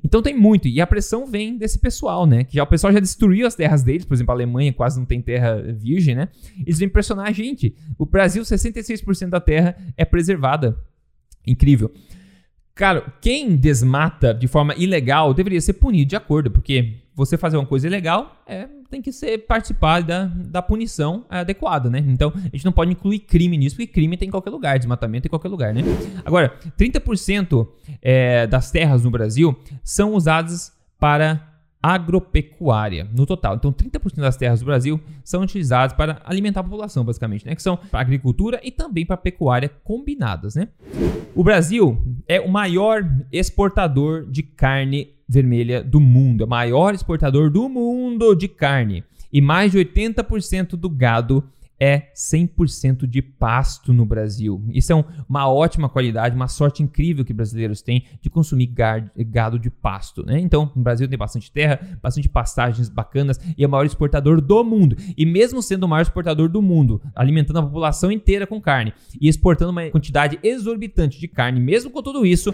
Então 0.05 0.23
tem 0.23 0.37
muito, 0.37 0.69
e 0.69 0.81
a 0.81 0.87
pressão 0.87 1.27
vem 1.27 1.59
desse 1.59 1.79
pessoal, 1.79 2.25
né? 2.25 2.45
Que 2.45 2.55
já 2.55 2.63
o 2.63 2.67
pessoal 2.67 2.93
já 2.93 3.01
destruiu 3.01 3.47
as 3.47 3.55
terras 3.55 3.83
deles, 3.83 4.05
por 4.05 4.15
exemplo, 4.15 4.31
a 4.31 4.35
Alemanha 4.35 4.73
quase 4.73 4.99
não 4.99 5.05
tem 5.05 5.21
terra 5.21 5.61
virgem, 5.73 6.15
né? 6.15 6.29
Eles 6.65 6.79
vêm 6.79 6.89
pressionar 6.89 7.27
a 7.27 7.33
gente. 7.33 7.75
O 7.99 8.07
Brasil, 8.07 8.43
66% 8.43 9.29
da 9.29 9.41
terra 9.41 9.77
é 9.97 10.05
preservada. 10.05 10.79
Incrível. 11.47 11.93
Cara, 12.75 13.13
quem 13.21 13.57
desmata 13.57 14.33
de 14.33 14.47
forma 14.47 14.75
ilegal 14.77 15.35
deveria 15.35 15.61
ser 15.61 15.75
punido 15.75 16.11
de 16.11 16.17
acordo, 16.17 16.51
porque 16.51 16.95
você 17.15 17.37
fazer 17.37 17.57
uma 17.57 17.67
coisa 17.67 17.87
ilegal 17.87 18.43
é, 18.47 18.69
tem 18.91 19.01
que 19.01 19.13
ser 19.13 19.47
participar 19.47 20.03
da, 20.03 20.25
da 20.25 20.61
punição 20.61 21.25
adequada, 21.29 21.89
né? 21.89 22.05
Então, 22.09 22.33
a 22.35 22.57
gente 22.57 22.65
não 22.65 22.73
pode 22.73 22.91
incluir 22.91 23.21
crime 23.21 23.57
nisso, 23.57 23.77
porque 23.77 23.87
crime 23.87 24.17
tem 24.17 24.29
em 24.29 24.31
qualquer 24.31 24.51
lugar, 24.51 24.79
desmatamento 24.79 25.27
em 25.27 25.31
qualquer 25.31 25.49
lugar, 25.49 25.73
né? 25.73 25.83
Agora, 26.25 26.53
30% 26.79 27.69
é, 28.03 28.47
das 28.47 28.71
terras 28.71 29.05
no 29.05 29.11
Brasil 29.11 29.57
são 29.85 30.15
usadas 30.15 30.73
para 30.99 31.47
agropecuária 31.83 33.09
no 33.17 33.25
total. 33.25 33.57
Então, 33.57 33.73
30% 33.73 34.17
das 34.17 34.37
terras 34.37 34.61
do 34.61 34.67
Brasil 34.67 35.01
são 35.25 35.43
utilizadas 35.43 35.97
para 35.97 36.21
alimentar 36.25 36.61
a 36.61 36.65
população, 36.65 37.05
basicamente, 37.05 37.47
né? 37.47 37.55
Que 37.55 37.63
são 37.63 37.77
para 37.77 38.01
agricultura 38.01 38.61
e 38.63 38.71
também 38.71 39.07
para 39.07 39.17
pecuária 39.17 39.71
combinadas, 39.83 40.55
né? 40.55 40.69
O 41.35 41.43
Brasil 41.43 41.97
é 42.29 42.41
o 42.41 42.49
maior 42.49 43.09
exportador 43.33 44.27
de 44.31 44.43
carne 44.43 45.15
vermelha 45.31 45.83
do 45.85 46.01
mundo, 46.01 46.43
é 46.43 46.47
o 46.47 46.51
maior 46.51 46.93
exportador 46.93 47.51
do 47.51 47.69
mundo 47.69 48.35
de 48.35 48.49
carne. 48.49 49.05
E 49.33 49.41
mais 49.41 49.71
de 49.71 49.79
80% 49.79 50.71
do 50.71 50.91
gado 50.91 51.45
é 51.79 52.09
100% 52.15 53.07
de 53.07 53.23
pasto 53.23 53.93
no 53.93 54.05
Brasil. 54.05 54.63
Isso 54.71 54.93
é 54.93 55.05
uma 55.29 55.49
ótima 55.49 55.89
qualidade, 55.89 56.35
uma 56.35 56.49
sorte 56.49 56.83
incrível 56.83 57.25
que 57.25 57.33
brasileiros 57.33 57.81
têm 57.81 58.05
de 58.21 58.29
consumir 58.29 58.67
gado 58.67 59.59
de 59.59 59.71
pasto. 59.71 60.27
Né? 60.27 60.41
Então, 60.41 60.71
no 60.75 60.83
Brasil 60.83 61.09
tem 61.09 61.17
bastante 61.17 61.51
terra, 61.51 61.81
bastante 62.03 62.29
pastagens 62.29 62.89
bacanas 62.89 63.41
e 63.57 63.63
é 63.63 63.67
o 63.67 63.71
maior 63.71 63.87
exportador 63.87 64.41
do 64.41 64.65
mundo. 64.65 64.97
E 65.17 65.25
mesmo 65.25 65.63
sendo 65.63 65.85
o 65.85 65.89
maior 65.89 66.03
exportador 66.03 66.49
do 66.49 66.61
mundo, 66.61 67.01
alimentando 67.15 67.61
a 67.61 67.63
população 67.63 68.11
inteira 68.11 68.49
com 68.49 68.61
carne 68.61 68.93
e 69.19 69.29
exportando 69.29 69.71
uma 69.71 69.89
quantidade 69.91 70.41
exorbitante 70.43 71.21
de 71.21 71.29
carne, 71.29 71.61
mesmo 71.61 71.91
com 71.91 72.03
tudo 72.03 72.27
isso, 72.27 72.53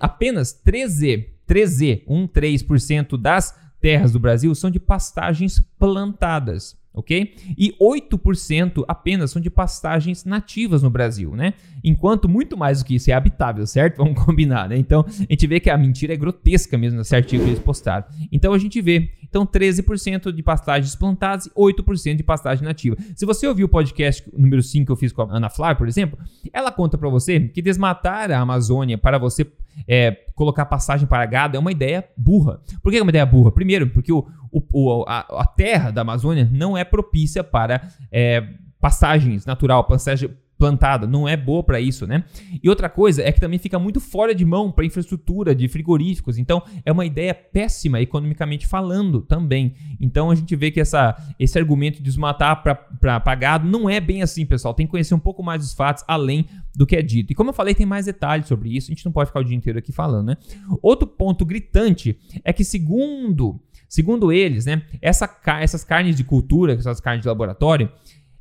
apenas 0.00 0.52
13, 0.52 1.35
13, 1.46 2.04
13% 2.08 3.16
das 3.16 3.54
terras 3.80 4.12
do 4.12 4.18
Brasil 4.18 4.54
são 4.54 4.70
de 4.70 4.80
pastagens 4.80 5.60
plantadas 5.78 6.76
ok? 6.96 7.34
E 7.58 7.76
8% 7.78 8.82
apenas 8.88 9.30
são 9.30 9.40
de 9.40 9.50
pastagens 9.50 10.24
nativas 10.24 10.82
no 10.82 10.88
Brasil, 10.88 11.36
né? 11.36 11.52
Enquanto 11.86 12.28
muito 12.28 12.56
mais 12.56 12.80
do 12.80 12.84
que 12.84 12.96
isso 12.96 13.10
é 13.10 13.14
habitável, 13.14 13.64
certo? 13.66 13.98
Vamos 14.02 14.22
combinar, 14.22 14.68
né? 14.68 14.76
Então, 14.76 15.04
a 15.06 15.32
gente 15.32 15.46
vê 15.46 15.60
que 15.60 15.70
a 15.70 15.78
mentira 15.78 16.12
é 16.12 16.16
grotesca 16.16 16.76
mesmo 16.76 16.98
nesse 16.98 17.14
artigo 17.14 17.44
que 17.44 17.50
eles 17.50 17.60
postaram. 17.60 18.04
Então, 18.32 18.52
a 18.52 18.58
gente 18.58 18.80
vê, 18.82 19.12
então, 19.22 19.46
13% 19.46 20.32
de 20.32 20.42
pastagens 20.42 20.96
plantadas 20.96 21.46
e 21.46 21.50
8% 21.50 22.16
de 22.16 22.24
pastagem 22.24 22.64
nativa. 22.64 22.96
Se 23.14 23.24
você 23.24 23.46
ouviu 23.46 23.66
o 23.66 23.68
podcast 23.68 24.28
número 24.36 24.62
5 24.62 24.84
que 24.84 24.92
eu 24.92 24.96
fiz 24.96 25.12
com 25.12 25.22
a 25.22 25.36
Ana 25.36 25.48
Flávia, 25.48 25.76
por 25.76 25.86
exemplo, 25.86 26.18
ela 26.52 26.72
conta 26.72 26.98
para 26.98 27.08
você 27.08 27.38
que 27.40 27.62
desmatar 27.62 28.32
a 28.32 28.38
Amazônia 28.40 28.98
para 28.98 29.16
você 29.16 29.46
é, 29.86 30.10
colocar 30.34 30.64
passagem 30.66 31.06
para 31.06 31.24
gado 31.26 31.56
é 31.56 31.60
uma 31.60 31.70
ideia 31.70 32.04
burra. 32.16 32.60
Por 32.82 32.90
que 32.90 32.98
é 32.98 33.02
uma 33.02 33.10
ideia 33.10 33.26
burra? 33.26 33.52
Primeiro, 33.52 33.88
porque 33.90 34.12
o, 34.12 34.26
o, 34.50 35.04
a, 35.06 35.20
a, 35.42 35.46
terra 35.46 35.90
da 35.90 36.00
Amazônia 36.00 36.48
não 36.50 36.76
é 36.76 36.84
propícia 36.84 37.44
para 37.44 37.88
é, 38.10 38.42
passagens 38.80 39.44
natural, 39.44 39.84
passagem 39.84 40.30
plantada, 40.58 41.06
não 41.06 41.28
é 41.28 41.36
boa 41.36 41.62
para 41.62 41.80
isso, 41.80 42.06
né? 42.06 42.24
E 42.62 42.68
outra 42.68 42.88
coisa 42.88 43.22
é 43.22 43.30
que 43.30 43.40
também 43.40 43.58
fica 43.58 43.78
muito 43.78 44.00
fora 44.00 44.34
de 44.34 44.44
mão 44.44 44.72
para 44.72 44.86
infraestrutura 44.86 45.54
de 45.54 45.68
frigoríficos. 45.68 46.38
Então, 46.38 46.62
é 46.84 46.90
uma 46.90 47.04
ideia 47.04 47.34
péssima 47.34 48.00
economicamente 48.00 48.66
falando 48.66 49.20
também. 49.20 49.74
Então, 50.00 50.30
a 50.30 50.34
gente 50.34 50.54
vê 50.56 50.70
que 50.70 50.80
essa, 50.80 51.16
esse 51.38 51.58
argumento 51.58 51.98
de 51.98 52.04
desmatar 52.04 52.62
para 52.62 53.20
pagado 53.20 53.68
não 53.68 53.88
é 53.88 54.00
bem 54.00 54.22
assim, 54.22 54.46
pessoal. 54.46 54.72
Tem 54.72 54.86
que 54.86 54.90
conhecer 54.90 55.14
um 55.14 55.18
pouco 55.18 55.42
mais 55.42 55.60
dos 55.60 55.74
fatos 55.74 56.04
além 56.08 56.46
do 56.74 56.86
que 56.86 56.96
é 56.96 57.02
dito. 57.02 57.32
E 57.32 57.34
como 57.34 57.50
eu 57.50 57.54
falei, 57.54 57.74
tem 57.74 57.86
mais 57.86 58.06
detalhes 58.06 58.46
sobre 58.46 58.74
isso. 58.74 58.90
A 58.90 58.94
gente 58.94 59.04
não 59.04 59.12
pode 59.12 59.28
ficar 59.28 59.40
o 59.40 59.44
dia 59.44 59.56
inteiro 59.56 59.78
aqui 59.78 59.92
falando, 59.92 60.28
né? 60.28 60.36
Outro 60.80 61.06
ponto 61.06 61.44
gritante 61.44 62.18
é 62.44 62.52
que 62.52 62.64
segundo 62.64 63.60
Segundo 63.88 64.32
eles, 64.32 64.66
né, 64.66 64.82
essa, 65.00 65.30
essas 65.60 65.84
carnes 65.84 66.16
de 66.16 66.24
cultura, 66.24 66.74
essas 66.74 67.00
carnes 67.00 67.22
de 67.22 67.28
laboratório, 67.28 67.90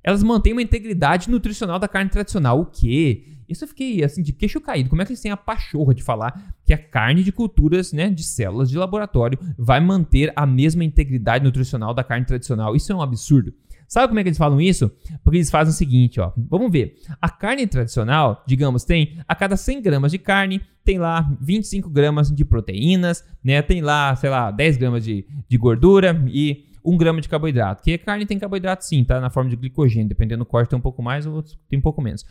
elas 0.05 0.21
mantêm 0.21 0.53
uma 0.53 0.61
integridade 0.61 1.31
nutricional 1.31 1.79
da 1.79 1.87
carne 1.87 2.11
tradicional. 2.11 2.61
O 2.61 2.65
quê? 2.67 3.25
Isso 3.49 3.63
eu 3.63 3.67
fiquei 3.67 4.03
assim 4.03 4.21
de 4.21 4.31
queixo 4.31 4.61
caído. 4.61 4.87
Como 4.87 5.01
é 5.01 5.05
que 5.05 5.11
eles 5.11 5.21
têm 5.21 5.31
a 5.31 5.37
pachorra 5.37 5.95
de 5.95 6.03
falar 6.03 6.53
que 6.63 6.73
a 6.73 6.77
carne 6.77 7.23
de 7.23 7.31
culturas, 7.31 7.91
né, 7.91 8.07
de 8.07 8.23
células 8.23 8.69
de 8.69 8.77
laboratório 8.77 9.39
vai 9.57 9.79
manter 9.79 10.31
a 10.35 10.45
mesma 10.45 10.83
integridade 10.83 11.43
nutricional 11.43 11.91
da 11.91 12.03
carne 12.03 12.23
tradicional? 12.23 12.75
Isso 12.75 12.91
é 12.91 12.95
um 12.95 13.01
absurdo. 13.01 13.51
Sabe 13.87 14.07
como 14.07 14.19
é 14.19 14.23
que 14.23 14.29
eles 14.29 14.37
falam 14.37 14.61
isso? 14.61 14.91
Porque 15.23 15.37
eles 15.37 15.49
fazem 15.49 15.73
o 15.73 15.75
seguinte, 15.75 16.19
ó. 16.19 16.31
Vamos 16.37 16.71
ver. 16.71 16.97
A 17.19 17.29
carne 17.29 17.65
tradicional, 17.65 18.43
digamos, 18.45 18.83
tem 18.83 19.17
a 19.27 19.33
cada 19.33 19.57
100 19.57 19.81
gramas 19.81 20.11
de 20.11 20.19
carne, 20.19 20.61
tem 20.83 20.99
lá 20.99 21.27
25 21.41 21.89
gramas 21.89 22.31
de 22.31 22.45
proteínas, 22.45 23.23
né? 23.43 23.61
Tem 23.63 23.81
lá, 23.81 24.15
sei 24.15 24.29
lá, 24.29 24.51
10 24.51 24.77
gramas 24.77 25.03
de, 25.03 25.25
de 25.47 25.57
gordura 25.57 26.23
e 26.27 26.65
1 26.85 26.97
grama 26.97 27.21
de 27.21 27.27
carboidrato. 27.27 27.83
Que 27.83 27.93
a 27.93 27.97
carne 27.97 28.25
tem 28.25 28.37
carboidrato 28.37 28.85
sim, 28.85 29.03
tá? 29.03 29.19
Na 29.19 29.29
forma 29.29 29.49
de 29.49 29.55
glicogênio. 29.55 30.07
Dependendo 30.07 30.43
do 30.43 30.45
corte 30.45 30.69
tem 30.69 30.77
um 30.77 30.81
pouco 30.81 31.01
mais, 31.01 31.25
ou 31.25 31.43
tem 31.67 31.79
um 31.79 31.81
pouco 31.81 32.01
menos. 32.01 32.25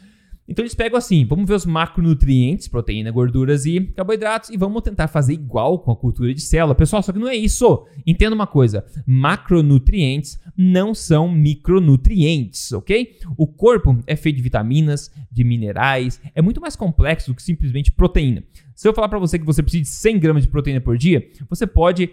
Então 0.46 0.62
eles 0.62 0.75
pegam 0.75 0.99
assim, 0.99 1.25
vamos 1.25 1.49
ver 1.49 1.54
os 1.54 1.64
macronutrientes, 1.64 2.68
proteína, 2.68 3.11
gorduras 3.11 3.64
e 3.64 3.80
carboidratos, 3.80 4.50
e 4.50 4.58
vamos 4.58 4.82
tentar 4.82 5.08
fazer 5.08 5.32
igual 5.32 5.78
com 5.78 5.90
a 5.90 5.96
cultura 5.96 6.34
de 6.34 6.40
célula. 6.42 6.75
Pessoal, 6.75 7.02
só 7.02 7.12
que 7.12 7.18
não 7.18 7.28
é 7.28 7.34
isso. 7.34 7.87
Entenda 8.06 8.34
uma 8.34 8.46
coisa: 8.46 8.84
macronutrientes 9.06 10.38
não 10.56 10.94
são 10.94 11.30
micronutrientes, 11.30 12.73
ok? 12.73 13.16
O 13.38 13.46
corpo 13.46 13.99
é 14.06 14.14
feito 14.16 14.37
de 14.37 14.42
vitaminas, 14.42 15.11
de 15.32 15.42
minerais, 15.42 16.20
é 16.34 16.42
muito 16.42 16.61
mais 16.61 16.76
complexo 16.76 17.30
do 17.30 17.34
que 17.34 17.42
simplesmente 17.42 17.90
proteína. 17.90 18.44
Se 18.75 18.87
eu 18.87 18.92
falar 18.92 19.08
para 19.08 19.18
você 19.18 19.38
que 19.38 19.46
você 19.46 19.62
precisa 19.62 19.82
de 19.82 19.88
100 19.88 20.18
gramas 20.18 20.42
de 20.42 20.49
proteína 20.50 20.80
por 20.80 20.99
dia, 20.99 21.26
você 21.49 21.66
pode 21.66 22.11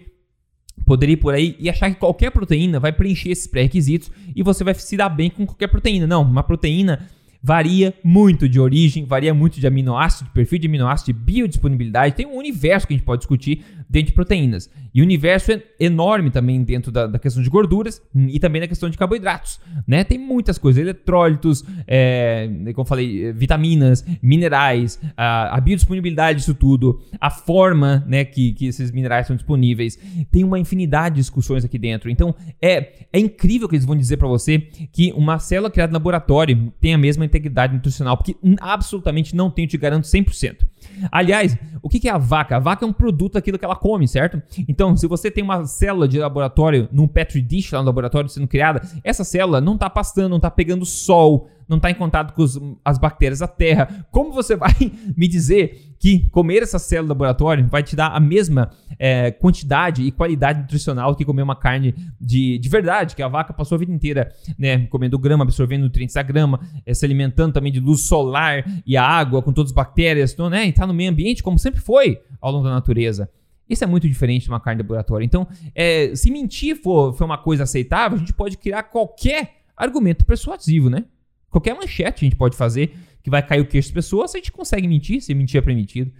poderia 0.84 1.14
ir 1.14 1.18
por 1.18 1.34
aí 1.34 1.56
e 1.58 1.70
achar 1.70 1.90
que 1.90 1.98
qualquer 1.98 2.30
proteína 2.30 2.80
vai 2.80 2.92
preencher 2.92 3.30
esses 3.30 3.46
pré-requisitos 3.46 4.10
e 4.34 4.42
você 4.42 4.64
vai 4.64 4.74
se 4.74 4.96
dar 4.96 5.08
bem 5.08 5.30
com 5.30 5.46
qualquer 5.46 5.68
proteína. 5.68 6.06
Não, 6.06 6.22
uma 6.22 6.42
proteína 6.42 7.08
varia 7.42 7.92
muito 8.04 8.48
de 8.48 8.60
origem, 8.60 9.04
varia 9.04 9.34
muito 9.34 9.58
de 9.58 9.66
aminoácido, 9.66 10.28
de 10.28 10.34
perfil 10.34 10.58
de 10.60 10.68
aminoácido, 10.68 11.12
de 11.12 11.24
biodisponibilidade. 11.24 12.14
Tem 12.14 12.26
um 12.26 12.36
universo 12.36 12.86
que 12.86 12.94
a 12.94 12.96
gente 12.96 13.04
pode 13.04 13.20
discutir 13.20 13.64
dentro 13.92 14.06
de 14.06 14.12
proteínas. 14.14 14.70
E 14.94 15.02
o 15.02 15.04
universo 15.04 15.52
é 15.52 15.62
enorme 15.78 16.30
também 16.30 16.62
dentro 16.62 16.90
da, 16.90 17.06
da 17.06 17.18
questão 17.18 17.42
de 17.42 17.50
gorduras 17.50 18.00
e 18.14 18.40
também 18.40 18.62
na 18.62 18.66
questão 18.66 18.88
de 18.88 18.96
carboidratos. 18.96 19.60
Né? 19.86 20.02
Tem 20.02 20.18
muitas 20.18 20.56
coisas, 20.56 20.80
eletrólitos, 20.80 21.62
é, 21.86 22.48
como 22.74 22.86
falei, 22.86 23.30
vitaminas, 23.32 24.02
minerais, 24.22 24.98
a, 25.14 25.56
a, 25.56 25.60
biodisponibilidade 25.60 26.38
disso 26.38 26.54
tudo, 26.54 27.02
a 27.20 27.28
forma 27.28 28.02
né, 28.08 28.24
que, 28.24 28.52
que 28.52 28.66
esses 28.66 28.90
minerais 28.90 29.26
são 29.26 29.36
disponíveis. 29.36 29.98
Tem 30.30 30.42
uma 30.42 30.58
infinidade 30.58 31.16
de 31.16 31.20
discussões 31.20 31.62
aqui 31.62 31.78
dentro. 31.78 32.08
Então 32.08 32.34
é, 32.60 32.92
é 33.12 33.18
incrível 33.18 33.68
que 33.68 33.74
eles 33.74 33.84
vão 33.84 33.96
dizer 33.96 34.16
para 34.16 34.28
você 34.28 34.58
que 34.90 35.12
uma 35.14 35.38
célula 35.38 35.70
criada 35.70 35.92
no 35.92 35.98
laboratório 35.98 36.72
tem 36.80 36.94
a 36.94 36.98
mesma 36.98 37.26
integridade 37.26 37.74
nutricional, 37.74 38.16
porque 38.16 38.36
absolutamente 38.58 39.36
não 39.36 39.50
tem, 39.50 39.66
eu 39.66 39.68
te 39.68 39.76
garanto 39.76 40.04
100%. 40.04 40.71
Aliás, 41.10 41.56
o 41.82 41.88
que 41.88 42.08
é 42.08 42.12
a 42.12 42.18
vaca? 42.18 42.56
A 42.56 42.58
vaca 42.60 42.84
é 42.84 42.88
um 42.88 42.92
produto 42.92 43.34
daquilo 43.34 43.58
que 43.58 43.64
ela 43.64 43.76
come, 43.76 44.06
certo? 44.06 44.42
Então, 44.68 44.96
se 44.96 45.06
você 45.06 45.30
tem 45.30 45.42
uma 45.42 45.64
célula 45.64 46.06
de 46.06 46.18
laboratório 46.18 46.88
num 46.92 47.08
petri 47.08 47.42
dish 47.42 47.72
lá 47.72 47.80
no 47.80 47.86
laboratório 47.86 48.28
sendo 48.28 48.46
criada, 48.46 48.82
essa 49.02 49.24
célula 49.24 49.60
não 49.60 49.74
está 49.74 49.90
pastando, 49.90 50.30
não 50.30 50.36
está 50.36 50.50
pegando 50.50 50.84
sol, 50.84 51.48
não 51.68 51.76
está 51.76 51.90
em 51.90 51.94
contato 51.94 52.32
com 52.34 52.42
os, 52.42 52.58
as 52.84 52.98
bactérias 52.98 53.40
da 53.40 53.48
terra. 53.48 54.06
Como 54.10 54.32
você 54.32 54.56
vai 54.56 54.72
me 55.16 55.28
dizer 55.28 55.94
que 55.98 56.28
comer 56.30 56.62
essa 56.62 56.78
célula 56.78 57.08
do 57.08 57.18
laboratório 57.18 57.66
vai 57.68 57.82
te 57.82 57.94
dar 57.94 58.08
a 58.08 58.20
mesma 58.20 58.70
é, 58.98 59.30
quantidade 59.30 60.02
e 60.02 60.10
qualidade 60.10 60.60
nutricional 60.60 61.14
que 61.14 61.24
comer 61.24 61.42
uma 61.42 61.54
carne 61.54 61.94
de, 62.20 62.58
de 62.58 62.68
verdade, 62.68 63.14
que 63.14 63.22
a 63.22 63.28
vaca 63.28 63.52
passou 63.52 63.76
a 63.76 63.78
vida 63.78 63.92
inteira 63.92 64.32
né, 64.58 64.86
comendo 64.86 65.18
grama, 65.18 65.44
absorvendo 65.44 65.82
nutrientes 65.82 66.14
da 66.14 66.22
grama, 66.22 66.60
é, 66.84 66.92
se 66.92 67.04
alimentando 67.04 67.52
também 67.52 67.72
de 67.72 67.80
luz 67.80 68.02
solar 68.02 68.64
e 68.84 68.96
a 68.96 69.04
água 69.04 69.42
com 69.42 69.52
todas 69.52 69.70
as 69.70 69.74
bactérias, 69.74 70.32
então, 70.32 70.50
né, 70.50 70.66
e 70.66 70.70
está 70.70 70.86
no 70.86 70.94
meio 70.94 71.10
ambiente 71.10 71.42
como 71.42 71.58
sempre 71.58 71.80
foi 71.80 72.20
ao 72.40 72.50
longo 72.50 72.64
da 72.64 72.70
natureza. 72.70 73.30
Isso 73.68 73.84
é 73.84 73.86
muito 73.86 74.08
diferente 74.08 74.42
de 74.42 74.48
uma 74.50 74.60
carne 74.60 74.82
de 74.82 74.82
laboratório. 74.82 75.24
Então, 75.24 75.46
é, 75.74 76.14
se 76.14 76.30
mentir 76.30 76.76
for, 76.76 77.14
for 77.14 77.24
uma 77.24 77.38
coisa 77.38 77.62
aceitável, 77.62 78.16
a 78.16 78.18
gente 78.18 78.34
pode 78.34 78.58
criar 78.58 78.82
qualquer 78.82 79.62
argumento 79.76 80.24
persuasivo, 80.24 80.90
né? 80.90 81.04
Qualquer 81.52 81.74
manchete 81.74 82.24
a 82.24 82.26
gente 82.26 82.36
pode 82.36 82.56
fazer 82.56 82.96
que 83.22 83.30
vai 83.30 83.46
cair 83.46 83.60
o 83.60 83.66
queixo 83.66 83.88
das 83.90 83.94
pessoas, 83.94 84.34
a 84.34 84.38
gente 84.38 84.50
consegue 84.50 84.88
mentir, 84.88 85.20
se 85.20 85.34
mentir 85.34 85.58
é 85.58 85.60
permitido. 85.60 86.10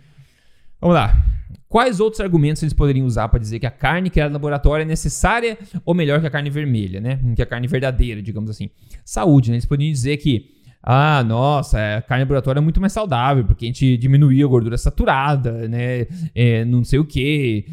Vamos 0.79 0.95
lá. 0.95 1.25
Quais 1.69 2.01
outros 2.01 2.21
argumentos 2.21 2.63
eles 2.63 2.75
poderiam 2.75 3.07
usar 3.07 3.29
para 3.29 3.39
dizer 3.39 3.59
que 3.59 3.67
a 3.67 3.71
carne 3.71 4.11
criada 4.11 4.29
no 4.29 4.35
laboratório 4.35 4.83
é 4.83 4.87
necessária 4.87 5.57
ou 5.87 5.95
melhor 5.95 6.21
que 6.21 6.27
a 6.27 6.31
carne 6.31 6.51
vermelha, 6.51 7.01
né? 7.01 7.19
Que 7.35 7.41
a 7.41 7.47
carne 7.47 7.67
verdadeira, 7.67 8.21
digamos 8.21 8.51
assim. 8.51 8.69
Saúde, 9.05 9.51
né? 9.51 9.57
Eles 9.57 9.65
poderiam 9.65 9.91
dizer 9.91 10.19
que, 10.19 10.51
ah, 10.83 11.25
nossa, 11.25 11.97
a 11.97 12.03
carne 12.03 12.25
laboratório 12.25 12.59
é 12.59 12.63
muito 12.63 12.79
mais 12.79 12.93
saudável, 12.93 13.43
porque 13.45 13.65
a 13.65 13.69
gente 13.69 13.97
diminuiu 13.97 14.47
a 14.47 14.51
gordura 14.51 14.77
saturada, 14.77 15.67
né? 15.67 16.07
É, 16.35 16.63
não 16.67 16.85
sei 16.85 16.99
o 16.99 17.07
que. 17.07 17.65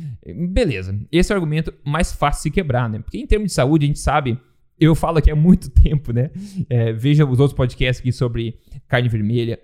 Beleza. 0.50 0.98
Esse 1.12 1.34
é 1.34 1.36
o 1.36 1.38
argumento 1.38 1.74
mais 1.84 2.14
fácil 2.14 2.40
de 2.40 2.44
se 2.44 2.52
quebrar, 2.52 2.90
né? 2.90 3.00
Porque 3.00 3.18
em 3.18 3.28
termos 3.28 3.50
de 3.50 3.54
saúde, 3.54 3.86
a 3.86 3.88
gente 3.88 4.00
sabe 4.00 4.40
eu 4.80 4.96
falo 4.96 5.18
aqui 5.18 5.30
há 5.30 5.36
muito 5.36 5.70
tempo, 5.72 6.12
né? 6.12 6.30
É, 6.70 6.92
veja 6.94 7.26
os 7.26 7.40
outros 7.40 7.56
podcasts 7.56 8.00
aqui 8.00 8.12
sobre 8.12 8.58
carne 8.88 9.10
vermelha. 9.10 9.60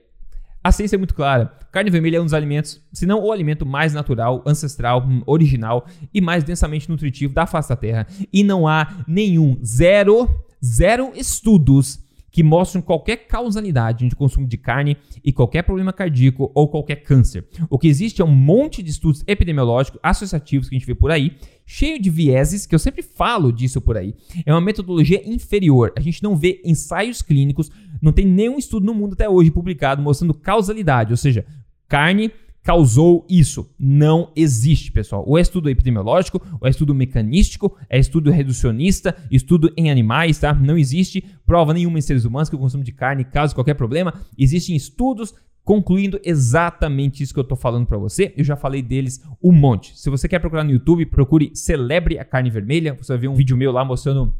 A 0.63 0.71
ciência 0.71 0.95
é 0.95 0.97
muito 0.97 1.13
clara. 1.13 1.53
Carne 1.71 1.91
vermelha 1.91 2.17
é 2.17 2.19
um 2.21 2.23
dos 2.23 2.33
alimentos, 2.33 2.81
se 2.91 3.05
não 3.05 3.23
o 3.23 3.31
alimento 3.31 3.65
mais 3.65 3.93
natural, 3.93 4.41
ancestral, 4.47 5.05
original 5.27 5.85
e 6.11 6.19
mais 6.19 6.43
densamente 6.43 6.89
nutritivo 6.89 7.33
da 7.33 7.45
face 7.45 7.69
da 7.69 7.75
Terra. 7.75 8.07
E 8.33 8.43
não 8.43 8.67
há 8.67 9.03
nenhum, 9.07 9.59
zero, 9.63 10.27
zero 10.63 11.11
estudos 11.15 12.04
que 12.35 12.43
mostram 12.43 12.81
qualquer 12.81 13.15
causalidade 13.27 14.09
de 14.09 14.13
consumo 14.13 14.45
de 14.45 14.57
carne 14.57 14.97
e 15.23 15.31
qualquer 15.31 15.61
problema 15.61 15.93
cardíaco 15.93 16.51
ou 16.53 16.67
qualquer 16.67 16.97
câncer. 16.97 17.47
O 17.69 17.79
que 17.79 17.87
existe 17.87 18.21
é 18.21 18.25
um 18.25 18.35
monte 18.35 18.83
de 18.83 18.89
estudos 18.89 19.23
epidemiológicos 19.25 20.01
associativos 20.03 20.67
que 20.67 20.75
a 20.75 20.77
gente 20.77 20.85
vê 20.85 20.93
por 20.93 21.11
aí, 21.11 21.37
cheio 21.65 21.97
de 21.97 22.09
vieses, 22.09 22.65
que 22.65 22.75
eu 22.75 22.79
sempre 22.79 23.01
falo 23.01 23.53
disso 23.53 23.79
por 23.79 23.95
aí. 23.95 24.13
É 24.45 24.51
uma 24.51 24.59
metodologia 24.59 25.21
inferior. 25.25 25.93
A 25.95 26.01
gente 26.01 26.21
não 26.21 26.35
vê 26.35 26.61
ensaios 26.65 27.21
clínicos, 27.21 27.71
não 28.01 28.11
tem 28.11 28.25
nenhum 28.25 28.57
estudo 28.57 28.85
no 28.85 28.93
mundo 28.93 29.13
até 29.13 29.29
hoje 29.29 29.49
publicado 29.49 30.01
mostrando 30.01 30.33
causalidade, 30.33 31.13
ou 31.13 31.17
seja, 31.17 31.45
carne 31.87 32.33
causou 32.65 33.23
isso. 33.29 33.69
Não 33.79 34.31
existe, 34.35 34.91
pessoal. 34.91 35.23
Ou 35.25 35.37
é 35.37 35.41
estudo 35.41 35.69
epidemiológico, 35.69 36.41
ou 36.59 36.67
é 36.67 36.71
estudo 36.71 36.95
mecanístico, 36.95 37.77
é 37.87 37.99
estudo 37.99 38.31
reducionista, 38.31 39.15
estudo 39.29 39.71
em 39.77 39.91
animais, 39.91 40.39
tá? 40.39 40.51
Não 40.51 40.75
existe 40.75 41.23
prova 41.45 41.75
nenhuma 41.75 41.99
em 41.99 42.01
seres 42.01 42.25
humanos 42.25 42.49
que 42.49 42.55
o 42.55 42.59
consumo 42.59 42.83
de 42.83 42.91
carne 42.91 43.23
cause 43.23 43.53
qualquer 43.53 43.75
problema. 43.75 44.15
Existem 44.35 44.75
estudos 44.75 45.35
concluindo 45.63 46.19
exatamente 46.23 47.21
isso 47.21 47.33
que 47.35 47.39
eu 47.39 47.43
tô 47.43 47.55
falando 47.55 47.85
para 47.85 47.99
você. 47.99 48.33
Eu 48.35 48.43
já 48.43 48.55
falei 48.55 48.81
deles 48.81 49.23
um 49.41 49.51
monte. 49.51 49.97
Se 49.97 50.09
você 50.09 50.27
quer 50.27 50.39
procurar 50.39 50.63
no 50.63 50.71
YouTube, 50.71 51.05
procure 51.05 51.51
Celebre 51.53 52.17
a 52.17 52.25
Carne 52.25 52.49
Vermelha. 52.49 52.95
Você 52.95 53.13
vai 53.13 53.19
ver 53.19 53.27
um 53.27 53.35
vídeo 53.35 53.55
meu 53.55 53.71
lá 53.71 53.85
mostrando 53.85 54.33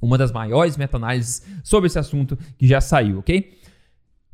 uma 0.00 0.16
das 0.16 0.32
maiores 0.32 0.76
meta-análises 0.76 1.42
sobre 1.62 1.88
esse 1.88 1.98
assunto 1.98 2.38
que 2.56 2.66
já 2.66 2.80
saiu, 2.80 3.18
ok? 3.18 3.57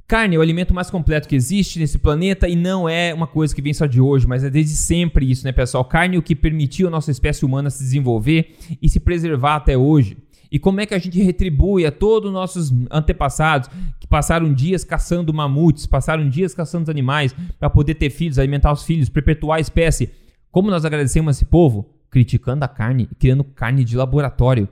Carne 0.07 0.37
é 0.37 0.39
o 0.39 0.43
alimento 0.43 0.75
mais 0.75 0.91
completo 0.91 1.27
que 1.27 1.35
existe 1.35 1.79
nesse 1.79 1.97
planeta 1.97 2.47
e 2.47 2.55
não 2.55 2.87
é 2.87 3.15
uma 3.15 3.27
coisa 3.27 3.55
que 3.55 3.63
vem 3.63 3.73
só 3.73 3.87
de 3.87 4.01
hoje, 4.03 4.27
mas 4.27 4.45
é 4.45 4.51
desde 4.51 4.77
sempre 4.77 5.31
isso, 5.31 5.45
né, 5.45 5.53
pessoal? 5.53 5.83
Carne 5.85 6.17
é 6.17 6.19
o 6.19 6.23
que 6.23 6.37
permitiu 6.37 6.89
a 6.89 6.91
nossa 6.91 7.11
espécie 7.11 7.45
humana 7.45 7.71
se 7.71 7.83
desenvolver 7.83 8.55
e 8.83 8.89
se 8.89 9.01
preservar 9.01 9.57
até 9.57 9.79
hoje. 9.79 10.19
E 10.53 10.59
como 10.59 10.81
é 10.81 10.87
que 10.87 10.95
a 10.95 10.99
gente 10.99 11.21
retribui 11.23 11.87
a 11.87 11.91
todos 11.91 12.29
os 12.29 12.35
nossos 12.35 12.73
antepassados 12.91 13.69
que 13.99 14.07
passaram 14.07 14.53
dias 14.53 14.85
caçando 14.85 15.33
mamutes, 15.33 15.87
passaram 15.87 16.29
dias 16.29 16.55
caçando 16.55 16.91
animais 16.91 17.35
para 17.59 17.71
poder 17.71 17.95
ter 17.95 18.11
filhos, 18.11 18.39
alimentar 18.39 18.73
os 18.73 18.85
filhos, 18.85 19.09
perpetuar 19.09 19.57
a 19.57 19.61
espécie? 19.61 20.11
Como 20.53 20.71
nós 20.71 20.85
agradecemos 20.85 21.37
esse 21.37 21.47
povo? 21.47 21.91
Criticando 22.11 22.65
a 22.65 22.69
carne 22.69 23.09
e 23.11 23.15
criando 23.15 23.43
carne 23.43 23.85
de 23.85 23.97
laboratório. 23.97 24.69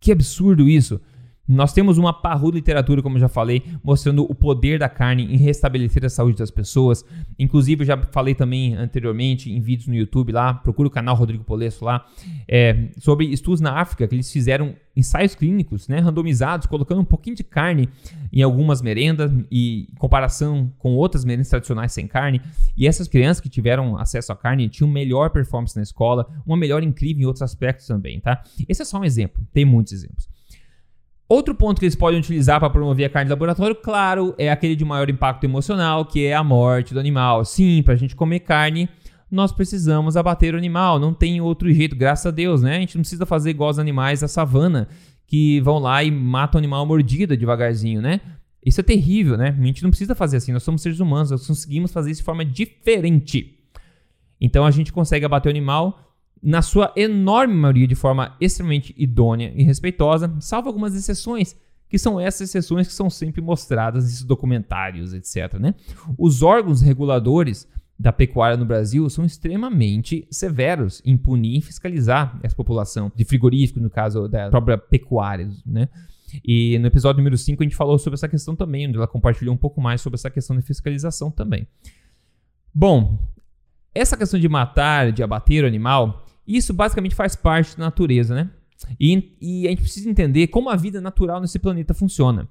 Que 0.00 0.12
absurdo 0.12 0.68
isso! 0.68 1.00
Nós 1.46 1.72
temos 1.72 1.98
uma 1.98 2.12
parruda 2.12 2.56
literatura, 2.56 3.02
como 3.02 3.16
eu 3.16 3.20
já 3.20 3.28
falei, 3.28 3.62
mostrando 3.82 4.22
o 4.22 4.34
poder 4.34 4.78
da 4.78 4.88
carne 4.88 5.24
em 5.24 5.36
restabelecer 5.36 6.04
a 6.04 6.08
saúde 6.08 6.38
das 6.38 6.50
pessoas. 6.50 7.04
Inclusive, 7.38 7.82
eu 7.82 7.86
já 7.86 7.98
falei 8.12 8.34
também 8.34 8.74
anteriormente 8.76 9.50
em 9.50 9.60
vídeos 9.60 9.88
no 9.88 9.94
YouTube 9.94 10.32
lá, 10.32 10.54
procura 10.54 10.86
o 10.86 10.90
canal 10.90 11.16
Rodrigo 11.16 11.42
Polesso 11.42 11.84
lá, 11.84 12.06
é, 12.46 12.90
sobre 12.98 13.26
estudos 13.26 13.60
na 13.60 13.80
África, 13.80 14.06
que 14.06 14.14
eles 14.14 14.30
fizeram 14.30 14.76
ensaios 14.96 15.34
clínicos, 15.34 15.88
né, 15.88 15.98
randomizados, 15.98 16.66
colocando 16.66 17.00
um 17.00 17.04
pouquinho 17.04 17.34
de 17.34 17.42
carne 17.42 17.88
em 18.32 18.42
algumas 18.42 18.80
merendas 18.80 19.32
e 19.50 19.88
em 19.90 19.94
comparação 19.96 20.72
com 20.78 20.94
outras 20.94 21.24
merendas 21.24 21.48
tradicionais 21.48 21.92
sem 21.92 22.06
carne. 22.06 22.40
E 22.76 22.86
essas 22.86 23.08
crianças 23.08 23.40
que 23.40 23.48
tiveram 23.48 23.96
acesso 23.96 24.32
à 24.32 24.36
carne 24.36 24.68
tinham 24.68 24.88
melhor 24.88 25.30
performance 25.30 25.74
na 25.74 25.82
escola, 25.82 26.28
uma 26.46 26.56
melhor 26.56 26.82
incrível 26.82 27.22
em 27.22 27.26
outros 27.26 27.42
aspectos 27.42 27.86
também, 27.86 28.20
tá? 28.20 28.42
Esse 28.68 28.82
é 28.82 28.84
só 28.84 29.00
um 29.00 29.04
exemplo, 29.04 29.42
tem 29.52 29.64
muitos 29.64 29.92
exemplos. 29.92 30.31
Outro 31.32 31.54
ponto 31.54 31.78
que 31.78 31.86
eles 31.86 31.96
podem 31.96 32.20
utilizar 32.20 32.60
para 32.60 32.68
promover 32.68 33.06
a 33.06 33.08
carne 33.08 33.28
de 33.28 33.30
laboratório, 33.30 33.74
claro, 33.74 34.34
é 34.36 34.50
aquele 34.50 34.76
de 34.76 34.84
maior 34.84 35.08
impacto 35.08 35.44
emocional, 35.44 36.04
que 36.04 36.26
é 36.26 36.34
a 36.34 36.44
morte 36.44 36.92
do 36.92 37.00
animal. 37.00 37.42
Sim, 37.42 37.82
para 37.82 37.94
a 37.94 37.96
gente 37.96 38.14
comer 38.14 38.40
carne, 38.40 38.86
nós 39.30 39.50
precisamos 39.50 40.14
abater 40.14 40.54
o 40.54 40.58
animal. 40.58 40.98
Não 40.98 41.14
tem 41.14 41.40
outro 41.40 41.72
jeito, 41.72 41.96
graças 41.96 42.26
a 42.26 42.30
Deus, 42.30 42.60
né? 42.60 42.76
A 42.76 42.80
gente 42.80 42.96
não 42.96 43.00
precisa 43.00 43.24
fazer 43.24 43.48
igual 43.48 43.70
os 43.70 43.78
animais 43.78 44.20
da 44.20 44.28
savana, 44.28 44.88
que 45.26 45.58
vão 45.62 45.78
lá 45.78 46.04
e 46.04 46.10
matam 46.10 46.58
o 46.58 46.60
animal 46.60 46.84
mordida 46.84 47.34
devagarzinho, 47.34 48.02
né? 48.02 48.20
Isso 48.62 48.80
é 48.80 48.84
terrível, 48.84 49.38
né? 49.38 49.56
A 49.58 49.64
gente 49.64 49.82
não 49.82 49.88
precisa 49.88 50.14
fazer 50.14 50.36
assim. 50.36 50.52
Nós 50.52 50.62
somos 50.62 50.82
seres 50.82 51.00
humanos, 51.00 51.30
nós 51.30 51.46
conseguimos 51.46 51.94
fazer 51.94 52.10
isso 52.10 52.20
de 52.20 52.26
forma 52.26 52.44
diferente. 52.44 53.58
Então 54.38 54.66
a 54.66 54.70
gente 54.70 54.92
consegue 54.92 55.24
abater 55.24 55.48
o 55.48 55.56
animal 55.56 56.11
na 56.42 56.60
sua 56.60 56.92
enorme 56.96 57.54
maioria 57.54 57.86
de 57.86 57.94
forma 57.94 58.36
extremamente 58.40 58.92
idônea 58.96 59.52
e 59.54 59.62
respeitosa, 59.62 60.34
salvo 60.40 60.68
algumas 60.68 60.94
exceções, 60.94 61.54
que 61.88 61.98
são 61.98 62.18
essas 62.18 62.48
exceções 62.48 62.88
que 62.88 62.94
são 62.94 63.08
sempre 63.08 63.40
mostradas 63.40 64.04
nesses 64.04 64.24
documentários, 64.24 65.14
etc. 65.14 65.58
Né? 65.60 65.74
Os 66.18 66.42
órgãos 66.42 66.80
reguladores 66.80 67.68
da 67.98 68.12
pecuária 68.12 68.56
no 68.56 68.64
Brasil 68.64 69.08
são 69.08 69.24
extremamente 69.24 70.26
severos 70.30 71.00
em 71.04 71.16
punir 71.16 71.58
e 71.58 71.60
fiscalizar 71.60 72.40
essa 72.42 72.56
população 72.56 73.12
de 73.14 73.24
frigorífico, 73.24 73.78
no 73.78 73.88
caso 73.88 74.26
da 74.26 74.50
própria 74.50 74.76
pecuária, 74.76 75.48
né? 75.64 75.88
E 76.44 76.78
no 76.78 76.86
episódio 76.86 77.18
número 77.18 77.36
5 77.36 77.62
a 77.62 77.64
gente 77.64 77.76
falou 77.76 77.98
sobre 77.98 78.14
essa 78.14 78.26
questão 78.26 78.56
também, 78.56 78.88
onde 78.88 78.96
ela 78.96 79.06
compartilhou 79.06 79.54
um 79.54 79.58
pouco 79.58 79.80
mais 79.80 80.00
sobre 80.00 80.16
essa 80.16 80.30
questão 80.30 80.56
de 80.56 80.62
fiscalização 80.62 81.30
também. 81.30 81.66
Bom, 82.74 83.18
essa 83.94 84.16
questão 84.16 84.40
de 84.40 84.48
matar, 84.48 85.12
de 85.12 85.22
abater 85.22 85.62
o 85.62 85.66
animal, 85.66 86.21
isso 86.46 86.72
basicamente 86.72 87.14
faz 87.14 87.36
parte 87.36 87.76
da 87.76 87.84
natureza, 87.84 88.34
né? 88.34 88.50
E, 88.98 89.36
e, 89.40 89.66
a 89.66 89.70
gente 89.70 89.82
precisa 89.82 90.10
entender 90.10 90.48
como 90.48 90.68
a 90.68 90.76
vida 90.76 91.00
natural 91.00 91.40
nesse 91.40 91.58
planeta 91.58 91.94
funciona. 91.94 92.48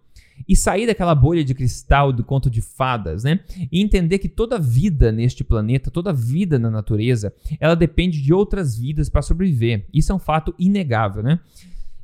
E 0.47 0.55
sair 0.55 0.87
daquela 0.87 1.13
bolha 1.13 1.43
de 1.43 1.53
cristal 1.53 2.11
do 2.11 2.23
conto 2.23 2.49
de 2.49 2.61
fadas, 2.61 3.23
né? 3.23 3.41
E 3.71 3.81
entender 3.81 4.17
que 4.17 4.29
toda 4.29 4.57
vida 4.57 5.11
neste 5.11 5.43
planeta, 5.43 5.91
toda 5.91 6.11
vida 6.11 6.57
na 6.57 6.71
natureza, 6.71 7.33
ela 7.59 7.75
depende 7.75 8.21
de 8.21 8.33
outras 8.33 8.77
vidas 8.77 9.07
para 9.09 9.21
sobreviver. 9.21 9.85
Isso 9.93 10.11
é 10.11 10.15
um 10.15 10.19
fato 10.19 10.55
inegável, 10.57 11.21
né? 11.21 11.39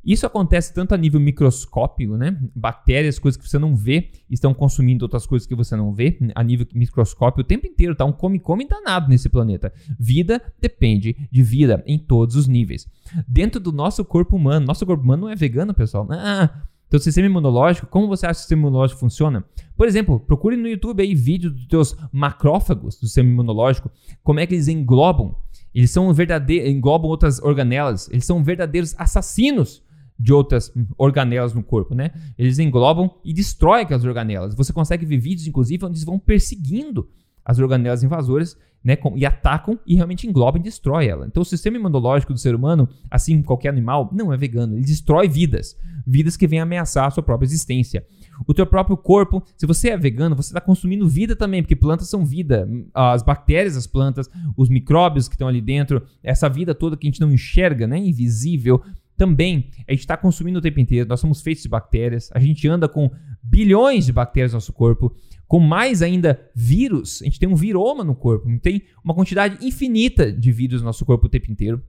Isso 0.04 0.26
acontece 0.26 0.72
tanto 0.72 0.94
a 0.94 0.96
nível 0.96 1.20
microscópico, 1.20 2.16
né? 2.16 2.38
Bactérias, 2.54 3.18
coisas 3.18 3.40
que 3.40 3.48
você 3.48 3.58
não 3.58 3.74
vê, 3.74 4.10
estão 4.30 4.54
consumindo 4.54 5.04
outras 5.04 5.26
coisas 5.26 5.46
que 5.46 5.54
você 5.54 5.76
não 5.76 5.92
vê, 5.92 6.18
a 6.34 6.42
nível 6.42 6.66
microscópio 6.72 7.42
o 7.42 7.44
tempo 7.44 7.66
inteiro, 7.66 7.94
tá? 7.94 8.04
Um 8.04 8.12
come-come 8.12 8.66
danado 8.66 9.08
nesse 9.08 9.28
planeta. 9.28 9.72
Vida 9.98 10.40
depende 10.60 11.16
de 11.30 11.42
vida 11.42 11.82
em 11.86 11.98
todos 11.98 12.36
os 12.36 12.46
níveis. 12.46 12.86
Dentro 13.26 13.60
do 13.60 13.72
nosso 13.72 14.04
corpo 14.04 14.36
humano, 14.36 14.66
nosso 14.66 14.86
corpo 14.86 15.02
humano 15.02 15.22
não 15.22 15.32
é 15.32 15.36
vegano, 15.36 15.74
pessoal. 15.74 16.06
Ah, 16.10 16.62
teu 16.88 16.98
sistema 16.98 17.26
imunológico, 17.26 17.86
como 17.86 18.08
você 18.08 18.24
acha 18.24 18.34
que 18.34 18.38
o 18.38 18.42
sistema 18.42 18.62
imunológico 18.62 19.00
funciona? 19.00 19.44
Por 19.76 19.86
exemplo, 19.86 20.18
procure 20.18 20.56
no 20.56 20.66
YouTube 20.66 21.02
aí 21.02 21.14
vídeo 21.14 21.50
dos 21.50 21.66
teus 21.66 21.96
macrófagos 22.10 22.96
do 22.96 23.06
sistema 23.06 23.28
imunológico, 23.28 23.90
como 24.22 24.40
é 24.40 24.46
que 24.46 24.54
eles 24.54 24.68
englobam. 24.68 25.36
Eles 25.74 25.90
são 25.90 26.12
verdadeiros, 26.14 26.70
englobam 26.70 27.10
outras 27.10 27.40
organelas, 27.40 28.08
eles 28.10 28.24
são 28.24 28.42
verdadeiros 28.42 28.94
assassinos 28.96 29.82
de 30.18 30.32
outras 30.32 30.72
organelas 30.96 31.54
no 31.54 31.62
corpo, 31.62 31.94
né? 31.94 32.10
Eles 32.36 32.58
englobam 32.58 33.14
e 33.24 33.32
destroem 33.32 33.82
aquelas 33.82 34.04
organelas. 34.04 34.54
Você 34.54 34.72
consegue 34.72 35.06
ver 35.06 35.18
vídeos, 35.18 35.46
inclusive, 35.46 35.84
onde 35.84 35.94
eles 35.94 36.04
vão 36.04 36.18
perseguindo 36.18 37.08
as 37.44 37.58
organelas 37.58 38.02
invasoras, 38.02 38.56
né? 38.82 38.96
E 39.16 39.24
atacam 39.24 39.78
e 39.86 39.94
realmente 39.94 40.26
englobam 40.26 40.60
e 40.60 40.64
destroem 40.64 41.08
ela. 41.08 41.26
Então, 41.26 41.42
o 41.42 41.46
sistema 41.46 41.76
imunológico 41.76 42.32
do 42.32 42.38
ser 42.38 42.54
humano, 42.54 42.88
assim 43.10 43.34
como 43.34 43.44
qualquer 43.44 43.68
animal, 43.70 44.10
não 44.12 44.32
é 44.32 44.36
vegano. 44.36 44.74
Ele 44.74 44.84
destrói 44.84 45.28
vidas, 45.28 45.76
vidas 46.06 46.36
que 46.36 46.46
vêm 46.46 46.60
ameaçar 46.60 47.06
a 47.06 47.10
sua 47.10 47.22
própria 47.22 47.46
existência. 47.46 48.04
O 48.46 48.54
teu 48.54 48.66
próprio 48.66 48.96
corpo, 48.96 49.42
se 49.56 49.66
você 49.66 49.90
é 49.90 49.96
vegano, 49.96 50.36
você 50.36 50.50
está 50.50 50.60
consumindo 50.60 51.08
vida 51.08 51.34
também, 51.34 51.62
porque 51.62 51.74
plantas 51.74 52.08
são 52.08 52.24
vida. 52.24 52.68
As 52.94 53.22
bactérias, 53.22 53.76
as 53.76 53.86
plantas, 53.86 54.28
os 54.56 54.68
micróbios 54.68 55.28
que 55.28 55.34
estão 55.34 55.48
ali 55.48 55.60
dentro, 55.60 56.02
essa 56.22 56.48
vida 56.48 56.74
toda 56.74 56.96
que 56.96 57.06
a 57.06 57.10
gente 57.10 57.20
não 57.20 57.32
enxerga, 57.32 57.86
né? 57.86 57.98
Invisível, 57.98 58.82
também 59.18 59.68
a 59.86 59.92
gente 59.92 60.00
está 60.00 60.16
consumindo 60.16 60.60
o 60.60 60.62
tempo 60.62 60.78
inteiro. 60.80 61.08
Nós 61.08 61.20
somos 61.20 61.42
feitos 61.42 61.64
de 61.64 61.68
bactérias. 61.68 62.30
A 62.32 62.38
gente 62.38 62.66
anda 62.68 62.88
com 62.88 63.10
bilhões 63.42 64.06
de 64.06 64.12
bactérias 64.12 64.52
no 64.52 64.56
nosso 64.56 64.72
corpo. 64.72 65.14
Com 65.46 65.58
mais 65.58 66.00
ainda 66.00 66.40
vírus, 66.54 67.20
a 67.20 67.24
gente 67.24 67.38
tem 67.38 67.48
um 67.48 67.56
viroma 67.56 68.04
no 68.04 68.14
corpo. 68.14 68.48
Tem 68.60 68.84
uma 69.04 69.14
quantidade 69.14 69.66
infinita 69.66 70.32
de 70.32 70.52
vírus 70.52 70.80
no 70.80 70.86
nosso 70.86 71.04
corpo 71.04 71.26
o 71.26 71.28
tempo 71.28 71.50
inteiro, 71.50 71.82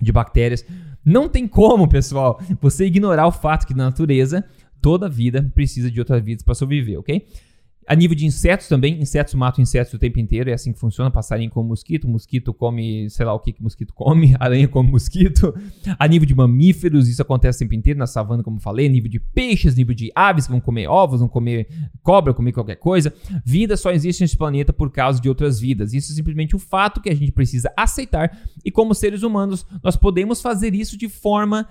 de 0.00 0.10
bactérias. 0.10 0.64
Não 1.04 1.28
tem 1.28 1.46
como, 1.46 1.86
pessoal, 1.86 2.40
você 2.60 2.86
ignorar 2.86 3.26
o 3.26 3.32
fato 3.32 3.66
que 3.66 3.74
na 3.74 3.84
natureza 3.84 4.44
toda 4.80 5.08
vida 5.08 5.50
precisa 5.54 5.90
de 5.90 6.00
outras 6.00 6.24
vidas 6.24 6.42
para 6.42 6.54
sobreviver, 6.54 6.98
ok? 6.98 7.26
A 7.86 7.96
nível 7.96 8.16
de 8.16 8.24
insetos 8.24 8.68
também, 8.68 9.00
insetos 9.00 9.34
matam 9.34 9.60
insetos 9.60 9.92
o 9.92 9.98
tempo 9.98 10.20
inteiro, 10.20 10.48
é 10.48 10.52
assim 10.52 10.72
que 10.72 10.78
funciona. 10.78 11.10
Passarinho 11.10 11.50
come 11.50 11.68
mosquito, 11.68 12.08
mosquito 12.08 12.54
come, 12.54 13.10
sei 13.10 13.26
lá 13.26 13.34
o 13.34 13.40
que 13.40 13.52
que 13.52 13.62
mosquito 13.62 13.92
come, 13.92 14.36
aranha 14.38 14.68
come 14.68 14.90
mosquito. 14.90 15.52
A 15.98 16.06
nível 16.06 16.26
de 16.26 16.34
mamíferos, 16.34 17.08
isso 17.08 17.20
acontece 17.20 17.56
o 17.56 17.58
tempo 17.60 17.74
inteiro 17.74 17.98
na 17.98 18.06
savana, 18.06 18.42
como 18.42 18.60
falei. 18.60 18.86
A 18.86 18.88
nível 18.88 19.10
de 19.10 19.18
peixes, 19.18 19.74
nível 19.74 19.94
de 19.94 20.12
aves 20.14 20.46
que 20.46 20.52
vão 20.52 20.60
comer 20.60 20.86
ovos, 20.86 21.20
vão 21.20 21.28
comer 21.28 21.66
cobra, 22.02 22.32
comer 22.32 22.52
qualquer 22.52 22.76
coisa. 22.76 23.12
Vida 23.44 23.76
só 23.76 23.90
existe 23.90 24.20
nesse 24.20 24.36
planeta 24.36 24.72
por 24.72 24.90
causa 24.90 25.20
de 25.20 25.28
outras 25.28 25.58
vidas. 25.58 25.92
Isso 25.92 26.12
é 26.12 26.14
simplesmente 26.14 26.54
o 26.54 26.60
fato 26.60 27.00
que 27.00 27.10
a 27.10 27.14
gente 27.14 27.32
precisa 27.32 27.72
aceitar. 27.76 28.38
E 28.64 28.70
como 28.70 28.94
seres 28.94 29.24
humanos, 29.24 29.66
nós 29.82 29.96
podemos 29.96 30.40
fazer 30.40 30.72
isso 30.72 30.96
de 30.96 31.08
forma 31.08 31.68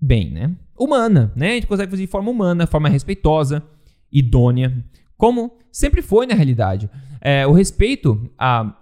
bem, 0.00 0.30
né? 0.30 0.50
Humana, 0.76 1.32
né? 1.36 1.52
A 1.52 1.54
gente 1.54 1.68
consegue 1.68 1.90
fazer 1.90 2.02
de 2.02 2.10
forma 2.10 2.30
humana, 2.30 2.66
forma 2.66 2.88
respeitosa, 2.88 3.62
idônea 4.10 4.84
como 5.16 5.56
sempre 5.70 6.02
foi 6.02 6.26
na 6.26 6.34
realidade. 6.34 6.90
É, 7.20 7.46
o 7.46 7.52
respeito 7.52 8.30
a 8.38 8.76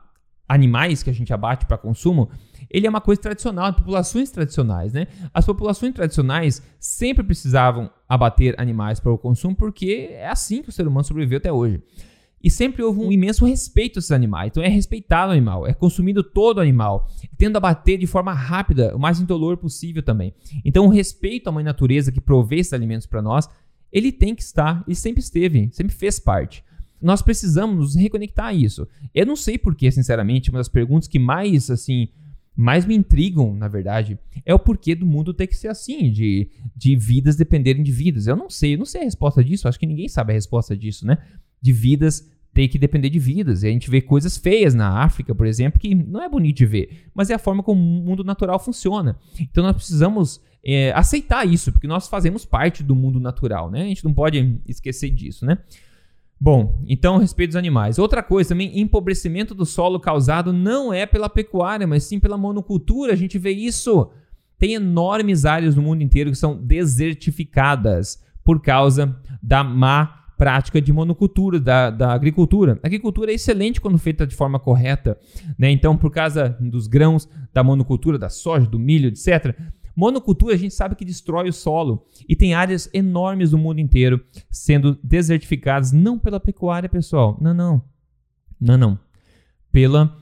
animais 0.48 1.02
que 1.02 1.10
a 1.10 1.12
gente 1.12 1.32
abate 1.32 1.66
para 1.66 1.78
consumo, 1.78 2.28
ele 2.70 2.86
é 2.86 2.90
uma 2.90 3.00
coisa 3.00 3.20
tradicional, 3.20 3.70
de 3.70 3.78
populações 3.78 4.30
tradicionais, 4.30 4.92
né? 4.92 5.06
As 5.32 5.46
populações 5.46 5.94
tradicionais 5.94 6.62
sempre 6.78 7.24
precisavam 7.24 7.90
abater 8.08 8.54
animais 8.58 9.00
para 9.00 9.12
o 9.12 9.18
consumo 9.18 9.54
porque 9.54 10.08
é 10.12 10.28
assim 10.28 10.62
que 10.62 10.68
o 10.68 10.72
ser 10.72 10.86
humano 10.86 11.04
sobreviveu 11.04 11.38
até 11.38 11.52
hoje. 11.52 11.82
E 12.42 12.50
sempre 12.50 12.82
houve 12.82 13.00
um 13.00 13.10
imenso 13.10 13.46
respeito 13.46 13.96
a 13.96 14.00
esses 14.00 14.10
animais. 14.10 14.48
Então 14.48 14.62
é 14.62 14.68
respeitado 14.68 15.30
o 15.30 15.32
animal, 15.32 15.66
é 15.66 15.72
consumido 15.72 16.22
todo 16.22 16.58
o 16.58 16.60
animal, 16.60 17.08
tendo 17.38 17.56
a 17.56 17.60
bater 17.60 17.96
de 17.96 18.06
forma 18.06 18.34
rápida, 18.34 18.94
o 18.94 18.98
mais 18.98 19.18
indolor 19.18 19.56
possível 19.56 20.02
também. 20.02 20.34
Então 20.62 20.84
o 20.84 20.90
respeito 20.90 21.48
à 21.48 21.52
mãe 21.52 21.64
natureza 21.64 22.12
que 22.12 22.20
provê 22.20 22.56
esses 22.56 22.74
alimentos 22.74 23.06
para 23.06 23.22
nós 23.22 23.48
ele 23.94 24.11
tem 24.11 24.35
que 24.35 24.42
estar, 24.42 24.83
ele 24.88 24.96
sempre 24.96 25.22
esteve, 25.22 25.68
sempre 25.72 25.94
fez 25.94 26.18
parte. 26.18 26.64
Nós 27.00 27.22
precisamos 27.22 27.76
nos 27.76 27.94
reconectar 27.94 28.46
a 28.46 28.52
isso. 28.52 28.88
Eu 29.14 29.24
não 29.24 29.37
sei 29.37 29.57
porquê, 29.57 29.88
sinceramente, 29.92 30.50
uma 30.50 30.59
das 30.59 30.68
perguntas 30.68 31.07
que 31.07 31.18
mais, 31.18 31.70
assim, 31.70 32.09
mais 32.57 32.85
me 32.85 32.96
intrigam, 32.96 33.54
na 33.54 33.68
verdade, 33.68 34.18
é 34.44 34.52
o 34.52 34.59
porquê 34.59 34.96
do 34.96 35.07
mundo 35.07 35.33
ter 35.33 35.46
que 35.46 35.57
ser 35.57 35.68
assim, 35.68 36.11
de, 36.11 36.48
de 36.74 36.96
vidas 36.96 37.37
dependerem 37.37 37.85
de 37.85 37.92
vidas. 37.92 38.26
Eu 38.26 38.35
não 38.35 38.50
sei, 38.50 38.74
eu 38.74 38.78
não 38.78 38.87
sei 38.87 39.02
a 39.02 39.04
resposta 39.04 39.44
disso, 39.44 39.68
acho 39.68 39.78
que 39.78 39.87
ninguém 39.87 40.09
sabe 40.09 40.33
a 40.33 40.35
resposta 40.35 40.76
disso, 40.76 41.07
né? 41.07 41.18
De 41.62 41.72
vidas 41.72 42.28
ter 42.54 42.68
que 42.68 42.78
depender 42.78 43.10
de 43.10 43.18
vidas. 43.18 43.62
E 43.62 43.66
a 43.66 43.70
gente 43.70 43.90
vê 43.90 44.00
coisas 44.00 44.38
feias 44.38 44.74
na 44.74 45.02
África, 45.02 45.34
por 45.34 45.46
exemplo, 45.46 45.78
que 45.78 45.94
não 45.94 46.22
é 46.22 46.28
bonito 46.28 46.58
de 46.58 46.66
ver, 46.66 47.08
mas 47.12 47.28
é 47.28 47.34
a 47.34 47.38
forma 47.38 47.62
como 47.62 47.80
o 47.80 48.04
mundo 48.04 48.22
natural 48.22 48.58
funciona. 48.58 49.18
Então 49.38 49.64
nós 49.64 49.74
precisamos 49.74 50.40
é, 50.64 50.92
aceitar 50.92 51.46
isso, 51.46 51.72
porque 51.72 51.88
nós 51.88 52.08
fazemos 52.08 52.44
parte 52.46 52.82
do 52.82 52.94
mundo 52.94 53.18
natural, 53.20 53.70
né? 53.70 53.82
A 53.82 53.86
gente 53.86 54.04
não 54.04 54.14
pode 54.14 54.60
esquecer 54.66 55.10
disso, 55.10 55.44
né? 55.44 55.58
Bom, 56.40 56.82
então 56.86 57.18
respeito 57.18 57.50
dos 57.50 57.56
animais. 57.56 57.98
Outra 57.98 58.22
coisa 58.22 58.50
também, 58.50 58.80
empobrecimento 58.80 59.54
do 59.54 59.66
solo 59.66 59.98
causado 59.98 60.52
não 60.52 60.92
é 60.92 61.06
pela 61.06 61.28
pecuária, 61.28 61.86
mas 61.86 62.04
sim 62.04 62.20
pela 62.20 62.38
monocultura. 62.38 63.12
A 63.12 63.16
gente 63.16 63.38
vê 63.38 63.50
isso 63.50 64.10
tem 64.58 64.74
enormes 64.74 65.44
áreas 65.44 65.74
no 65.74 65.82
mundo 65.82 66.02
inteiro 66.02 66.30
que 66.30 66.36
são 66.36 66.56
desertificadas 66.56 68.22
por 68.44 68.60
causa 68.62 69.16
da 69.42 69.64
má 69.64 70.23
prática 70.44 70.78
de 70.78 70.92
monocultura, 70.92 71.59
da, 71.59 71.88
da 71.88 72.12
agricultura. 72.12 72.78
A 72.83 72.87
agricultura 72.87 73.33
é 73.33 73.35
excelente 73.35 73.80
quando 73.80 73.96
feita 73.96 74.26
de 74.26 74.37
forma 74.37 74.61
correta, 74.61 75.18
né? 75.59 75.70
Então, 75.70 75.96
por 75.96 76.11
causa 76.11 76.54
dos 76.61 76.87
grãos, 76.87 77.26
da 77.50 77.64
monocultura, 77.64 78.18
da 78.18 78.28
soja, 78.28 78.66
do 78.66 78.78
milho, 78.78 79.09
etc. 79.09 79.59
Monocultura 79.96 80.54
a 80.54 80.59
gente 80.59 80.74
sabe 80.74 80.96
que 80.96 81.04
destrói 81.04 81.48
o 81.48 81.52
solo 81.52 82.07
e 82.28 82.37
tem 82.37 82.52
áreas 82.52 82.90
enormes 82.92 83.52
no 83.52 83.59
mundo 83.59 83.80
inteiro 83.80 84.22
sendo 84.50 84.98
desertificadas 85.02 85.92
não 85.92 86.18
pela 86.18 86.38
pecuária, 86.38 86.90
pessoal. 86.90 87.38
Não, 87.40 87.54
não. 87.54 87.83
Não, 88.61 88.76
não. 88.76 88.98
Pela 89.72 90.14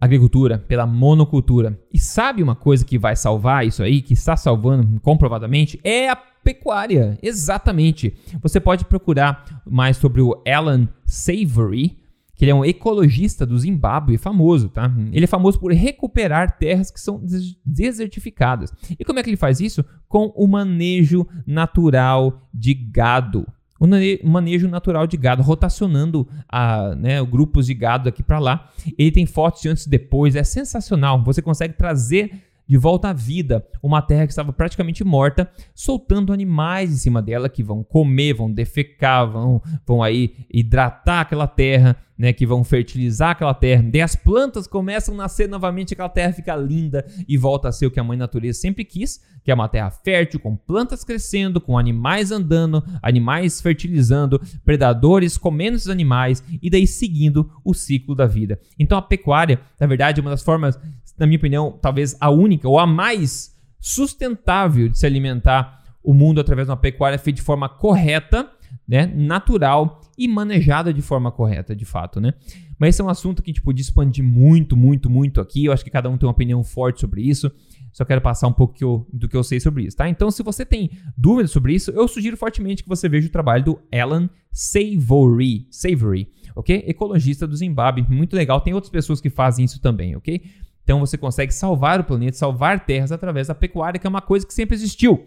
agricultura, 0.00 0.58
pela 0.58 0.86
monocultura. 0.86 1.78
E 1.92 1.98
sabe 1.98 2.42
uma 2.42 2.56
coisa 2.56 2.84
que 2.84 2.98
vai 2.98 3.14
salvar 3.14 3.66
isso 3.66 3.82
aí, 3.82 4.00
que 4.00 4.14
está 4.14 4.36
salvando 4.36 4.98
comprovadamente? 5.00 5.78
É 5.84 6.08
a 6.08 6.16
pecuária. 6.16 7.18
Exatamente. 7.22 8.14
Você 8.42 8.58
pode 8.58 8.84
procurar 8.86 9.62
mais 9.66 9.98
sobre 9.98 10.22
o 10.22 10.42
Alan 10.46 10.88
Savory, 11.04 11.98
que 12.34 12.44
ele 12.46 12.52
é 12.52 12.54
um 12.54 12.64
ecologista 12.64 13.44
do 13.44 13.58
Zimbábue 13.58 14.16
famoso, 14.16 14.70
tá? 14.70 14.90
Ele 15.12 15.24
é 15.24 15.28
famoso 15.28 15.60
por 15.60 15.70
recuperar 15.72 16.56
terras 16.56 16.90
que 16.90 16.98
são 16.98 17.22
desertificadas. 17.62 18.72
E 18.98 19.04
como 19.04 19.18
é 19.18 19.22
que 19.22 19.28
ele 19.28 19.36
faz 19.36 19.60
isso? 19.60 19.84
Com 20.08 20.32
o 20.34 20.46
manejo 20.46 21.26
natural 21.46 22.48
de 22.54 22.72
gado. 22.72 23.46
O 23.80 23.86
manejo 24.28 24.68
natural 24.68 25.06
de 25.06 25.16
gado, 25.16 25.42
rotacionando 25.42 26.28
a, 26.46 26.94
né, 26.94 27.24
grupos 27.24 27.64
de 27.66 27.72
gado 27.72 28.10
aqui 28.10 28.22
para 28.22 28.38
lá. 28.38 28.68
Ele 28.98 29.10
tem 29.10 29.24
fotos 29.24 29.62
de 29.62 29.70
antes 29.70 29.86
e 29.86 29.90
depois, 29.90 30.36
é 30.36 30.44
sensacional. 30.44 31.24
Você 31.24 31.40
consegue 31.40 31.72
trazer 31.72 32.30
de 32.70 32.76
volta 32.76 33.08
à 33.08 33.12
vida 33.12 33.66
uma 33.82 34.00
terra 34.00 34.26
que 34.26 34.32
estava 34.32 34.52
praticamente 34.52 35.02
morta, 35.02 35.50
soltando 35.74 36.32
animais 36.32 36.92
em 36.92 36.96
cima 36.96 37.20
dela 37.20 37.48
que 37.48 37.64
vão 37.64 37.82
comer, 37.82 38.34
vão 38.34 38.48
defecar, 38.48 39.28
vão, 39.28 39.60
vão 39.84 40.00
aí 40.00 40.36
hidratar 40.48 41.22
aquela 41.22 41.48
terra, 41.48 41.96
né, 42.20 42.34
que 42.34 42.44
vão 42.44 42.62
fertilizar 42.62 43.30
aquela 43.30 43.54
terra. 43.54 43.82
Daí 43.82 44.02
as 44.02 44.14
plantas 44.14 44.66
começam 44.66 45.14
a 45.14 45.16
nascer 45.16 45.48
novamente, 45.48 45.94
aquela 45.94 46.10
terra 46.10 46.34
fica 46.34 46.54
linda 46.54 47.02
e 47.26 47.38
volta 47.38 47.68
a 47.68 47.72
ser 47.72 47.86
o 47.86 47.90
que 47.90 47.98
a 47.98 48.04
mãe 48.04 48.18
natureza 48.18 48.60
sempre 48.60 48.84
quis, 48.84 49.24
que 49.42 49.50
é 49.50 49.54
uma 49.54 49.70
terra 49.70 49.90
fértil, 49.90 50.38
com 50.38 50.54
plantas 50.54 51.02
crescendo, 51.02 51.62
com 51.62 51.78
animais 51.78 52.30
andando, 52.30 52.84
animais 53.00 53.62
fertilizando, 53.62 54.38
predadores 54.66 55.38
comendo 55.38 55.78
esses 55.78 55.88
animais 55.88 56.44
e 56.60 56.68
daí 56.68 56.86
seguindo 56.86 57.50
o 57.64 57.72
ciclo 57.72 58.14
da 58.14 58.26
vida. 58.26 58.60
Então 58.78 58.98
a 58.98 59.02
pecuária, 59.02 59.58
na 59.80 59.86
verdade, 59.86 60.20
é 60.20 60.22
uma 60.22 60.30
das 60.30 60.42
formas 60.42 60.78
na 61.16 61.26
minha 61.26 61.38
opinião, 61.38 61.78
talvez 61.80 62.14
a 62.20 62.28
única 62.28 62.68
ou 62.68 62.78
a 62.78 62.86
mais 62.86 63.58
sustentável 63.78 64.90
de 64.90 64.98
se 64.98 65.06
alimentar 65.06 65.82
o 66.02 66.12
mundo 66.12 66.38
através 66.38 66.66
de 66.66 66.70
uma 66.70 66.76
pecuária 66.76 67.18
feita 67.18 67.36
de 67.36 67.42
forma 67.42 67.66
correta, 67.66 68.50
né, 68.86 69.06
natural 69.06 70.02
e 70.20 70.28
manejada 70.28 70.92
de 70.92 71.00
forma 71.00 71.32
correta, 71.32 71.74
de 71.74 71.86
fato, 71.86 72.20
né? 72.20 72.34
Mas 72.78 72.90
esse 72.90 73.00
é 73.00 73.04
um 73.04 73.08
assunto 73.08 73.42
que 73.42 73.50
a 73.50 73.52
gente 73.52 73.62
podia 73.62 73.80
expandir 73.80 74.22
muito, 74.22 74.76
muito, 74.76 75.08
muito 75.08 75.40
aqui. 75.40 75.64
Eu 75.64 75.72
acho 75.72 75.82
que 75.82 75.90
cada 75.90 76.10
um 76.10 76.18
tem 76.18 76.26
uma 76.26 76.32
opinião 76.32 76.62
forte 76.62 77.00
sobre 77.00 77.22
isso. 77.22 77.50
Só 77.90 78.04
quero 78.04 78.20
passar 78.20 78.46
um 78.46 78.52
pouco 78.52 78.74
que 78.74 78.84
eu, 78.84 79.06
do 79.10 79.26
que 79.26 79.34
eu 79.34 79.42
sei 79.42 79.58
sobre 79.58 79.84
isso, 79.84 79.96
tá? 79.96 80.06
Então, 80.10 80.30
se 80.30 80.42
você 80.42 80.66
tem 80.66 80.90
dúvidas 81.16 81.50
sobre 81.50 81.72
isso, 81.72 81.90
eu 81.92 82.06
sugiro 82.06 82.36
fortemente 82.36 82.82
que 82.82 82.88
você 82.88 83.08
veja 83.08 83.28
o 83.28 83.30
trabalho 83.30 83.64
do 83.64 83.80
Alan 83.90 84.28
Savory, 84.52 85.66
Savory, 85.70 86.28
ok? 86.54 86.84
Ecologista 86.86 87.46
do 87.46 87.56
Zimbábue, 87.56 88.06
muito 88.06 88.36
legal. 88.36 88.60
Tem 88.60 88.74
outras 88.74 88.90
pessoas 88.90 89.22
que 89.22 89.30
fazem 89.30 89.64
isso 89.64 89.80
também, 89.80 90.16
ok? 90.16 90.42
Então 90.84 91.00
você 91.00 91.16
consegue 91.16 91.54
salvar 91.54 91.98
o 91.98 92.04
planeta, 92.04 92.36
salvar 92.36 92.84
terras 92.84 93.10
através 93.10 93.48
da 93.48 93.54
pecuária, 93.54 93.98
que 93.98 94.06
é 94.06 94.10
uma 94.10 94.20
coisa 94.20 94.46
que 94.46 94.52
sempre 94.52 94.74
existiu. 94.76 95.26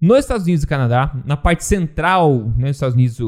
Nos 0.00 0.20
Estados 0.20 0.44
Unidos 0.46 0.62
e 0.62 0.68
Canadá, 0.68 1.20
na 1.24 1.36
parte 1.36 1.64
central 1.64 2.52
né, 2.56 2.68
dos 2.68 2.76
Estados 2.76 2.94
Unidos 2.94 3.18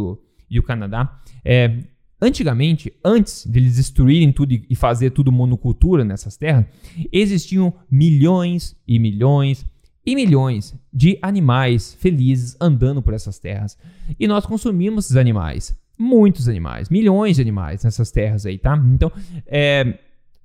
e 0.51 0.59
o 0.59 0.63
Canadá, 0.63 1.21
é, 1.45 1.79
antigamente, 2.21 2.93
antes 3.05 3.47
deles 3.47 3.77
destruírem 3.77 4.33
tudo 4.33 4.53
e 4.69 4.75
fazer 4.75 5.11
tudo 5.11 5.31
monocultura 5.31 6.05
nessas 6.05 6.37
terras, 6.37 6.67
existiam 7.13 7.73
milhões 7.91 8.77
e 8.87 8.99
milhões 8.99 9.65
e 10.05 10.15
milhões 10.15 10.75
de 10.93 11.19
animais 11.23 11.95
felizes 11.95 12.57
andando 12.61 13.03
por 13.03 13.15
essas 13.15 13.39
terras. 13.39 13.79
E 14.19 14.27
nós 14.27 14.45
consumimos 14.45 15.07
esses 15.07 15.17
animais. 15.17 15.79
Muitos 15.97 16.49
animais, 16.49 16.89
milhões 16.89 17.37
de 17.37 17.43
animais 17.43 17.85
nessas 17.85 18.11
terras 18.11 18.47
aí, 18.47 18.57
tá? 18.57 18.75
Então, 18.93 19.13
é, 19.47 19.99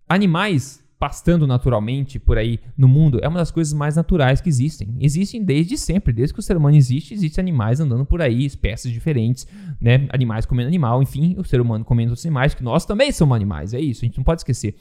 animais 0.07 0.83
pastando 0.99 1.45
naturalmente 1.45 2.17
por 2.17 2.37
aí 2.37 2.59
no 2.77 2.87
mundo 2.87 3.19
é 3.21 3.27
uma 3.27 3.39
das 3.39 3.51
coisas 3.51 3.73
mais 3.73 3.95
naturais 3.95 4.39
que 4.39 4.49
existem. 4.49 4.95
Existem 4.99 5.43
desde 5.43 5.77
sempre, 5.77 6.13
desde 6.13 6.33
que 6.33 6.39
o 6.39 6.43
ser 6.43 6.55
humano 6.55 6.75
existe, 6.75 7.13
existem 7.13 7.41
animais 7.41 7.79
andando 7.79 8.05
por 8.05 8.21
aí, 8.21 8.45
espécies 8.45 8.91
diferentes, 8.91 9.45
né? 9.79 10.07
Animais 10.11 10.45
comendo 10.45 10.67
animal, 10.67 11.03
enfim, 11.03 11.35
o 11.37 11.43
ser 11.43 11.59
humano 11.59 11.83
comendo 11.83 12.11
outros 12.11 12.25
animais, 12.25 12.53
que 12.53 12.63
nós 12.63 12.85
também 12.85 13.11
somos 13.11 13.35
animais, 13.35 13.73
é 13.73 13.79
isso, 13.79 14.03
a 14.03 14.07
gente 14.07 14.17
não 14.17 14.23
pode 14.23 14.41
esquecer. 14.41 14.75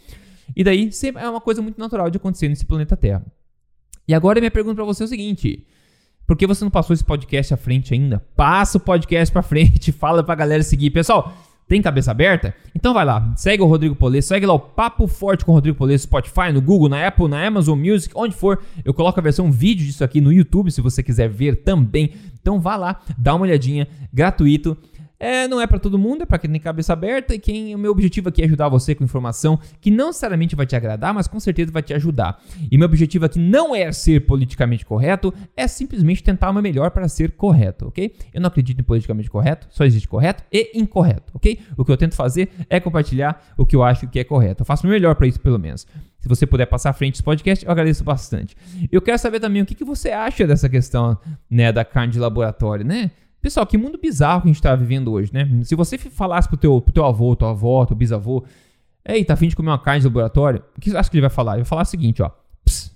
E 0.54 0.62
daí 0.62 0.90
é 1.16 1.28
uma 1.28 1.40
coisa 1.40 1.60
muito 1.62 1.78
natural 1.78 2.10
de 2.10 2.16
acontecer 2.16 2.48
nesse 2.48 2.64
planeta 2.64 2.96
Terra. 2.96 3.24
E 4.06 4.14
agora 4.14 4.40
minha 4.40 4.50
pergunta 4.50 4.76
para 4.76 4.84
você 4.84 5.02
é 5.02 5.06
o 5.06 5.08
seguinte: 5.08 5.66
por 6.26 6.36
que 6.36 6.46
você 6.46 6.64
não 6.64 6.70
passou 6.70 6.94
esse 6.94 7.04
podcast 7.04 7.54
à 7.54 7.56
frente 7.56 7.92
ainda? 7.94 8.20
Passa 8.36 8.78
o 8.78 8.80
podcast 8.80 9.32
para 9.32 9.42
frente, 9.42 9.90
fala 9.92 10.22
pra 10.22 10.34
galera 10.34 10.62
seguir. 10.62 10.90
Pessoal, 10.90 11.34
tem 11.66 11.80
cabeça 11.80 12.10
aberta? 12.10 12.54
Então 12.74 12.92
vai 12.92 13.04
lá, 13.04 13.32
segue 13.36 13.62
o 13.62 13.66
Rodrigo 13.66 13.94
Polesso, 13.94 14.28
segue 14.28 14.46
lá 14.46 14.52
o 14.52 14.58
Papo 14.58 15.06
Forte 15.06 15.44
com 15.44 15.52
o 15.52 15.54
Rodrigo 15.54 15.76
Polesso, 15.76 16.04
Spotify, 16.04 16.52
no 16.52 16.60
Google, 16.60 16.88
na 16.88 17.06
Apple, 17.06 17.28
na 17.28 17.46
Amazon 17.46 17.78
Music, 17.78 18.14
onde 18.14 18.34
for. 18.34 18.62
Eu 18.84 18.92
coloco 18.92 19.18
a 19.18 19.22
versão 19.22 19.50
vídeo 19.50 19.86
disso 19.86 20.04
aqui 20.04 20.20
no 20.20 20.32
YouTube, 20.32 20.70
se 20.70 20.80
você 20.80 21.02
quiser 21.02 21.28
ver 21.28 21.56
também. 21.56 22.12
Então 22.40 22.60
vá 22.60 22.76
lá, 22.76 23.00
dá 23.16 23.34
uma 23.34 23.44
olhadinha, 23.44 23.88
gratuito. 24.12 24.76
É, 25.18 25.46
não 25.46 25.60
é 25.60 25.66
para 25.66 25.78
todo 25.78 25.98
mundo, 25.98 26.22
é 26.22 26.26
para 26.26 26.38
quem 26.38 26.50
tem 26.50 26.60
cabeça 26.60 26.92
aberta 26.92 27.34
e 27.34 27.38
quem 27.38 27.74
o 27.74 27.78
meu 27.78 27.92
objetivo 27.92 28.28
aqui 28.28 28.42
é 28.42 28.44
ajudar 28.44 28.68
você 28.68 28.94
com 28.94 29.04
informação 29.04 29.58
que 29.80 29.90
não 29.90 30.08
necessariamente 30.08 30.56
vai 30.56 30.66
te 30.66 30.74
agradar, 30.74 31.14
mas 31.14 31.28
com 31.28 31.38
certeza 31.38 31.70
vai 31.70 31.82
te 31.82 31.94
ajudar. 31.94 32.42
E 32.70 32.76
meu 32.76 32.86
objetivo 32.86 33.24
aqui 33.24 33.38
não 33.38 33.74
é 33.74 33.90
ser 33.92 34.26
politicamente 34.26 34.84
correto, 34.84 35.32
é 35.56 35.66
simplesmente 35.66 36.22
tentar 36.22 36.50
o 36.50 36.52
meu 36.52 36.62
melhor 36.62 36.90
para 36.90 37.08
ser 37.08 37.32
correto, 37.32 37.88
ok? 37.88 38.14
Eu 38.32 38.40
não 38.40 38.48
acredito 38.48 38.80
em 38.80 38.84
politicamente 38.84 39.30
correto, 39.30 39.66
só 39.70 39.84
existe 39.84 40.08
correto 40.08 40.42
e 40.52 40.78
incorreto, 40.78 41.32
ok? 41.34 41.60
O 41.76 41.84
que 41.84 41.92
eu 41.92 41.96
tento 41.96 42.14
fazer 42.14 42.50
é 42.68 42.80
compartilhar 42.80 43.54
o 43.56 43.64
que 43.64 43.76
eu 43.76 43.82
acho 43.82 44.08
que 44.08 44.18
é 44.18 44.24
correto. 44.24 44.62
Eu 44.62 44.66
faço 44.66 44.86
o 44.86 44.90
melhor 44.90 45.14
para 45.14 45.26
isso, 45.26 45.40
pelo 45.40 45.58
menos. 45.58 45.86
Se 46.24 46.28
você 46.28 46.46
puder 46.46 46.64
passar 46.64 46.88
à 46.88 46.92
frente 46.94 47.12
desse 47.12 47.22
podcast, 47.22 47.64
eu 47.64 47.70
agradeço 47.70 48.02
bastante. 48.02 48.56
Eu 48.90 49.02
quero 49.02 49.18
saber 49.18 49.40
também 49.40 49.60
o 49.60 49.66
que, 49.66 49.74
que 49.74 49.84
você 49.84 50.10
acha 50.10 50.46
dessa 50.46 50.70
questão 50.70 51.18
né, 51.50 51.70
da 51.70 51.84
carne 51.84 52.14
de 52.14 52.18
laboratório, 52.18 52.82
né? 52.82 53.10
Pessoal, 53.44 53.66
que 53.66 53.76
mundo 53.76 53.98
bizarro 53.98 54.40
que 54.40 54.48
a 54.48 54.52
gente 54.54 54.62
tá 54.62 54.74
vivendo 54.74 55.12
hoje, 55.12 55.30
né? 55.30 55.46
Se 55.64 55.74
você 55.74 55.98
falasse 55.98 56.48
pro 56.48 56.56
teu, 56.56 56.80
pro 56.80 56.94
teu 56.94 57.04
avô, 57.04 57.36
tua 57.36 57.50
avó, 57.50 57.84
teu 57.84 57.94
bisavô, 57.94 58.42
ei, 59.04 59.22
tá 59.22 59.34
afim 59.34 59.48
de 59.48 59.54
comer 59.54 59.68
uma 59.68 59.78
carne 59.78 60.00
de 60.00 60.06
laboratório? 60.06 60.64
O 60.74 60.80
que 60.80 60.88
você 60.88 60.96
acha 60.96 61.10
que 61.10 61.16
ele 61.18 61.20
vai 61.20 61.28
falar? 61.28 61.52
Ele 61.52 61.62
vai 61.62 61.68
falar 61.68 61.82
o 61.82 61.84
seguinte, 61.84 62.22
ó. 62.22 62.30
Pss, 62.64 62.90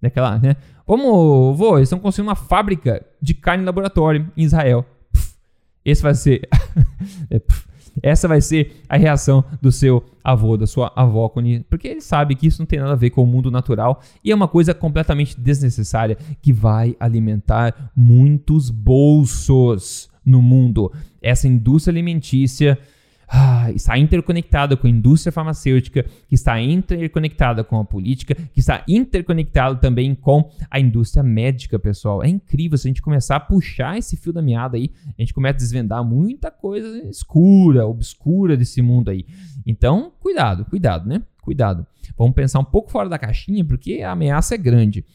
daquela, 0.00 0.40
né? 0.40 0.56
Vamos, 0.84 1.56
vô, 1.56 1.76
eles 1.76 1.86
estão 1.86 2.00
construindo 2.00 2.30
uma 2.30 2.34
fábrica 2.34 3.06
de 3.20 3.32
carne 3.32 3.62
de 3.62 3.66
laboratório 3.66 4.28
em 4.36 4.42
Israel. 4.42 4.84
Pff, 5.12 5.36
esse 5.84 6.02
vai 6.02 6.16
ser. 6.16 6.48
é, 7.30 7.38
pff, 7.38 7.64
essa 8.02 8.28
vai 8.28 8.40
ser 8.40 8.80
a 8.88 8.96
reação 8.96 9.44
do 9.60 9.72
seu 9.72 10.04
avô, 10.22 10.56
da 10.56 10.66
sua 10.66 10.92
avó, 10.94 11.28
porque 11.68 11.88
ele 11.88 12.00
sabe 12.00 12.34
que 12.34 12.46
isso 12.46 12.60
não 12.60 12.66
tem 12.66 12.78
nada 12.78 12.92
a 12.92 12.96
ver 12.96 13.10
com 13.10 13.22
o 13.22 13.26
mundo 13.26 13.50
natural 13.50 14.00
e 14.24 14.30
é 14.30 14.34
uma 14.34 14.48
coisa 14.48 14.72
completamente 14.72 15.38
desnecessária 15.38 16.16
que 16.40 16.52
vai 16.52 16.96
alimentar 17.00 17.90
muitos 17.94 18.70
bolsos 18.70 20.08
no 20.24 20.40
mundo. 20.40 20.92
Essa 21.20 21.48
indústria 21.48 21.92
alimentícia 21.92 22.78
ah, 23.34 23.72
está 23.72 23.96
interconectada 23.96 24.76
com 24.76 24.86
a 24.86 24.90
indústria 24.90 25.32
farmacêutica, 25.32 26.04
que 26.28 26.34
está 26.34 26.60
interconectada 26.60 27.64
com 27.64 27.80
a 27.80 27.84
política, 27.84 28.34
que 28.34 28.60
está 28.60 28.84
interconectada 28.86 29.76
também 29.76 30.14
com 30.14 30.50
a 30.70 30.78
indústria 30.78 31.22
médica, 31.22 31.78
pessoal. 31.78 32.22
É 32.22 32.28
incrível 32.28 32.76
se 32.76 32.86
a 32.86 32.90
gente 32.90 33.00
começar 33.00 33.36
a 33.36 33.40
puxar 33.40 33.96
esse 33.96 34.18
fio 34.18 34.34
da 34.34 34.42
meada 34.42 34.76
aí, 34.76 34.92
a 35.18 35.22
gente 35.22 35.32
começa 35.32 35.56
a 35.56 35.60
desvendar 35.60 36.04
muita 36.04 36.50
coisa 36.50 37.08
escura, 37.08 37.86
obscura 37.86 38.54
desse 38.54 38.82
mundo 38.82 39.10
aí. 39.10 39.24
Então, 39.64 40.12
cuidado, 40.20 40.66
cuidado, 40.66 41.08
né? 41.08 41.22
Cuidado. 41.40 41.86
Vamos 42.18 42.34
pensar 42.34 42.58
um 42.58 42.64
pouco 42.64 42.90
fora 42.90 43.08
da 43.08 43.18
caixinha, 43.18 43.64
porque 43.64 44.02
a 44.02 44.12
ameaça 44.12 44.56
é 44.56 44.58
grande. 44.58 45.06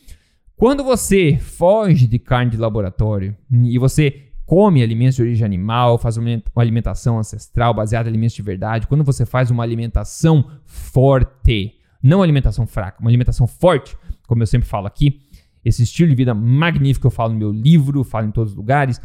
Quando 0.55 0.83
você 0.83 1.37
foge 1.37 2.07
de 2.07 2.17
carne 2.17 2.49
de 2.49 2.57
laboratório 2.57 3.37
e 3.51 3.77
você 3.77 4.26
come 4.47 4.81
alimentos 4.81 5.17
de 5.17 5.21
origem 5.21 5.45
animal, 5.45 5.97
faz 5.97 6.15
uma 6.15 6.41
alimentação 6.55 7.19
ancestral 7.19 7.73
baseada 7.73 8.07
em 8.07 8.11
alimentos 8.11 8.35
de 8.35 8.41
verdade, 8.41 8.87
quando 8.87 9.03
você 9.03 9.25
faz 9.25 9.51
uma 9.51 9.61
alimentação 9.61 10.49
forte, 10.63 11.75
não 12.01 12.23
alimentação 12.23 12.65
fraca, 12.65 13.01
uma 13.01 13.09
alimentação 13.09 13.45
forte, 13.45 13.95
como 14.25 14.41
eu 14.41 14.47
sempre 14.47 14.65
falo 14.67 14.87
aqui, 14.87 15.19
esse 15.65 15.83
estilo 15.83 16.09
de 16.09 16.15
vida 16.15 16.33
magnífico 16.33 17.07
eu 17.07 17.11
falo 17.11 17.33
no 17.33 17.39
meu 17.39 17.51
livro, 17.51 18.05
falo 18.05 18.27
em 18.27 18.31
todos 18.31 18.53
os 18.53 18.57
lugares, 18.57 19.01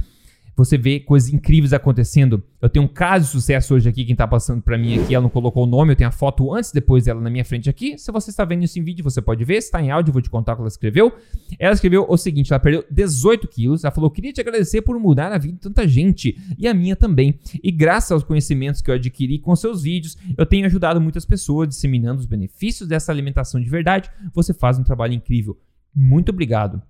você 0.57 0.77
vê 0.77 1.01
coisas 1.01 1.33
incríveis 1.33 1.73
acontecendo. 1.73 2.43
Eu 2.61 2.69
tenho 2.69 2.85
um 2.85 2.89
caso 2.89 3.25
de 3.27 3.31
sucesso 3.31 3.75
hoje 3.75 3.89
aqui, 3.89 4.05
quem 4.05 4.15
tá 4.15 4.29
passando 4.29 4.63
para 4.63 4.77
mim 4.77 5.01
aqui, 5.01 5.15
ela 5.15 5.23
não 5.23 5.31
colocou 5.31 5.65
o 5.65 5.67
nome, 5.67 5.93
eu 5.93 5.97
tenho 5.97 6.09
a 6.09 6.13
foto 6.13 6.53
antes 6.55 6.71
e 6.71 6.75
depois 6.75 7.05
dela 7.05 7.21
na 7.21 7.31
minha 7.31 7.45
frente 7.45 7.71
aqui. 7.71 7.99
Se 7.99 8.13
você 8.13 8.31
está 8.31 8.45
vendo 8.45 8.63
isso 8.63 8.79
em 8.79 8.85
vídeo, 8.85 9.03
você 9.03 9.23
pode 9.23 9.45
ver. 9.45 9.61
Se 9.61 9.69
está 9.69 9.83
em 9.83 9.91
áudio, 9.91 10.11
eu 10.11 10.13
vou 10.13 10.23
te 10.23 10.29
contar 10.29 10.53
o 10.53 10.57
que 10.57 10.63
ela 10.63 10.69
escreveu. 10.69 11.13
Ela 11.59 11.73
escreveu 11.73 12.07
o 12.09 12.17
seguinte: 12.17 12.53
ela 12.53 12.61
perdeu 12.61 12.85
18 12.91 13.49
quilos. 13.49 13.85
Ela 13.85 13.93
falou: 13.93 14.11
queria 14.11 14.33
te 14.33 14.41
agradecer 14.41 14.83
por 14.83 14.99
mudar 14.99 15.33
a 15.33 15.39
vida 15.39 15.55
de 15.55 15.61
tanta 15.61 15.89
gente 15.89 16.37
e 16.59 16.69
a 16.69 16.75
minha 16.75 16.95
também. 16.95 17.39
E 17.63 17.71
graças 17.71 18.13
aos 18.13 18.23
conhecimentos 18.23 18.81
que 18.81 18.91
eu 18.91 18.95
adquiri 18.95 19.39
com 19.39 19.57
seus 19.57 19.83
vídeos, 19.83 20.17
eu 20.37 20.45
tenho 20.45 20.67
ajudado 20.67 21.01
muitas 21.01 21.25
pessoas 21.25 21.69
disseminando 21.69 22.21
os 22.21 22.27
benefícios 22.27 22.89
dessa 22.89 23.11
alimentação 23.11 23.61
de 23.61 23.71
verdade. 23.71 24.11
Você 24.35 24.53
faz 24.53 24.79
um 24.79 24.85
trabalho 24.85 25.15
incrível. 25.15 25.59
Muito 25.95 26.29
obrigado. 26.29 26.83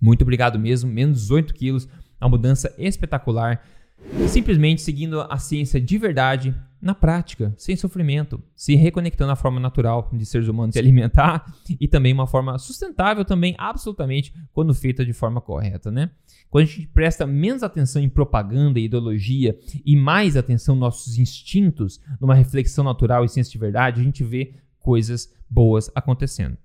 Muito 0.00 0.22
obrigado 0.22 0.58
mesmo. 0.58 0.90
Menos 0.90 1.20
18 1.22 1.54
quilos 1.54 1.88
uma 2.20 2.30
mudança 2.30 2.74
espetacular, 2.78 3.62
simplesmente 4.28 4.82
seguindo 4.82 5.20
a 5.20 5.38
ciência 5.38 5.80
de 5.80 5.98
verdade 5.98 6.54
na 6.80 6.94
prática, 6.94 7.52
sem 7.58 7.76
sofrimento, 7.76 8.42
se 8.56 8.74
reconectando 8.74 9.32
à 9.32 9.36
forma 9.36 9.60
natural 9.60 10.08
de 10.12 10.24
seres 10.24 10.48
humanos 10.48 10.72
se 10.72 10.78
alimentar 10.78 11.52
e 11.78 11.86
também 11.86 12.12
uma 12.12 12.26
forma 12.26 12.58
sustentável 12.58 13.24
também, 13.24 13.54
absolutamente, 13.58 14.32
quando 14.52 14.72
feita 14.72 15.04
de 15.04 15.12
forma 15.12 15.40
correta, 15.40 15.90
né? 15.90 16.10
Quando 16.48 16.64
a 16.64 16.66
gente 16.66 16.86
presta 16.88 17.26
menos 17.26 17.62
atenção 17.62 18.00
em 18.02 18.08
propaganda 18.08 18.80
e 18.80 18.84
ideologia 18.84 19.58
e 19.84 19.94
mais 19.94 20.36
atenção 20.36 20.74
nos 20.74 20.80
nossos 20.80 21.18
instintos, 21.18 22.00
numa 22.18 22.34
reflexão 22.34 22.82
natural 22.82 23.24
e 23.24 23.28
ciência 23.28 23.52
de 23.52 23.58
verdade, 23.58 24.00
a 24.00 24.04
gente 24.04 24.24
vê 24.24 24.54
coisas 24.78 25.32
boas 25.48 25.90
acontecendo. 25.94 26.56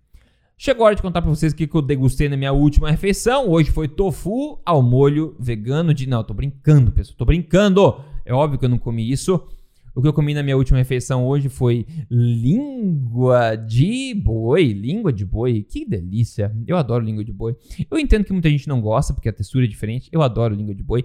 Chegou 0.58 0.84
a 0.84 0.88
hora 0.88 0.96
de 0.96 1.02
contar 1.02 1.22
pra 1.22 1.30
vocês 1.30 1.52
o 1.52 1.56
que 1.56 1.70
eu 1.72 1.82
degustei 1.82 2.30
na 2.30 2.38
minha 2.38 2.54
última 2.54 2.90
refeição. 2.90 3.50
Hoje 3.50 3.72
foi 3.72 3.90
tofu 3.90 4.60
ao 4.66 4.82
molho 4.82 5.36
vegano 5.38 5.94
de. 5.94 6.08
Não, 6.08 6.24
tô 6.24 6.34
brincando, 6.34 6.94
pessoal. 6.94 7.18
Tô 7.18 7.26
brincando. 7.26 8.00
É 8.24 8.34
óbvio 8.34 8.58
que 8.58 8.64
eu 8.64 8.70
não 8.70 8.78
comi 8.78 9.12
isso. 9.12 9.46
O 9.94 10.02
que 10.02 10.08
eu 10.08 10.14
comi 10.14 10.34
na 10.34 10.42
minha 10.42 10.56
última 10.56 10.78
refeição 10.78 11.26
hoje 11.26 11.50
foi 11.50 11.86
língua 12.10 13.56
de 13.56 14.14
boi. 14.14 14.72
Língua 14.72 15.12
de 15.12 15.26
boi, 15.26 15.62
que 15.62 15.86
delícia. 15.86 16.56
Eu 16.66 16.78
adoro 16.78 17.04
língua 17.04 17.24
de 17.24 17.34
boi. 17.34 17.56
Eu 17.92 18.00
entendo 18.00 18.24
que 18.24 18.32
muita 18.32 18.50
gente 18.50 18.68
não 18.68 18.80
gosta 18.80 19.14
porque 19.14 19.28
a 19.28 19.34
textura 19.34 19.66
é 19.66 19.68
diferente. 19.68 20.10
Eu 20.12 20.22
adoro 20.22 20.56
língua 20.56 20.74
de 20.74 20.84
boi. 20.84 21.04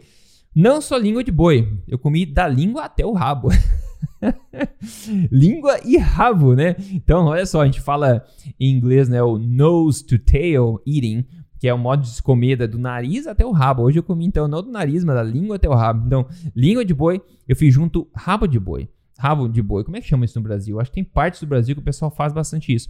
Não 0.54 0.80
só 0.80 0.96
língua 0.96 1.22
de 1.22 1.30
boi, 1.30 1.76
eu 1.86 1.98
comi 1.98 2.26
da 2.26 2.46
língua 2.48 2.84
até 2.84 3.04
o 3.04 3.12
rabo. 3.12 3.48
língua 5.30 5.80
e 5.84 5.96
rabo, 5.96 6.54
né? 6.54 6.76
Então, 6.92 7.26
olha 7.26 7.46
só, 7.46 7.62
a 7.62 7.66
gente 7.66 7.80
fala 7.80 8.24
em 8.58 8.76
inglês, 8.76 9.08
né, 9.08 9.22
o 9.22 9.38
nose 9.38 10.04
to 10.04 10.18
tail 10.18 10.80
eating, 10.86 11.24
que 11.58 11.68
é 11.68 11.74
o 11.74 11.78
modo 11.78 12.02
de 12.02 12.08
se 12.08 12.22
comer 12.22 12.66
do 12.66 12.78
nariz 12.78 13.26
até 13.26 13.44
o 13.44 13.50
rabo. 13.50 13.82
Hoje 13.82 13.98
eu 13.98 14.02
comi 14.02 14.24
então 14.24 14.48
não 14.48 14.62
do 14.62 14.70
nariz, 14.70 15.04
mas 15.04 15.14
da 15.14 15.22
língua 15.22 15.56
até 15.56 15.68
o 15.68 15.74
rabo. 15.74 16.06
Então, 16.06 16.26
língua 16.56 16.84
de 16.84 16.94
boi, 16.94 17.20
eu 17.46 17.54
fiz 17.54 17.72
junto 17.72 18.08
rabo 18.14 18.46
de 18.46 18.58
boi. 18.58 18.88
Rabo 19.18 19.46
de 19.46 19.60
boi, 19.60 19.84
como 19.84 19.96
é 19.96 20.00
que 20.00 20.08
chama 20.08 20.24
isso 20.24 20.38
no 20.38 20.42
Brasil? 20.42 20.80
Acho 20.80 20.90
que 20.90 20.94
tem 20.94 21.04
partes 21.04 21.40
do 21.40 21.46
Brasil 21.46 21.74
que 21.74 21.82
o 21.82 21.84
pessoal 21.84 22.10
faz 22.10 22.32
bastante 22.32 22.72
isso. 22.72 22.88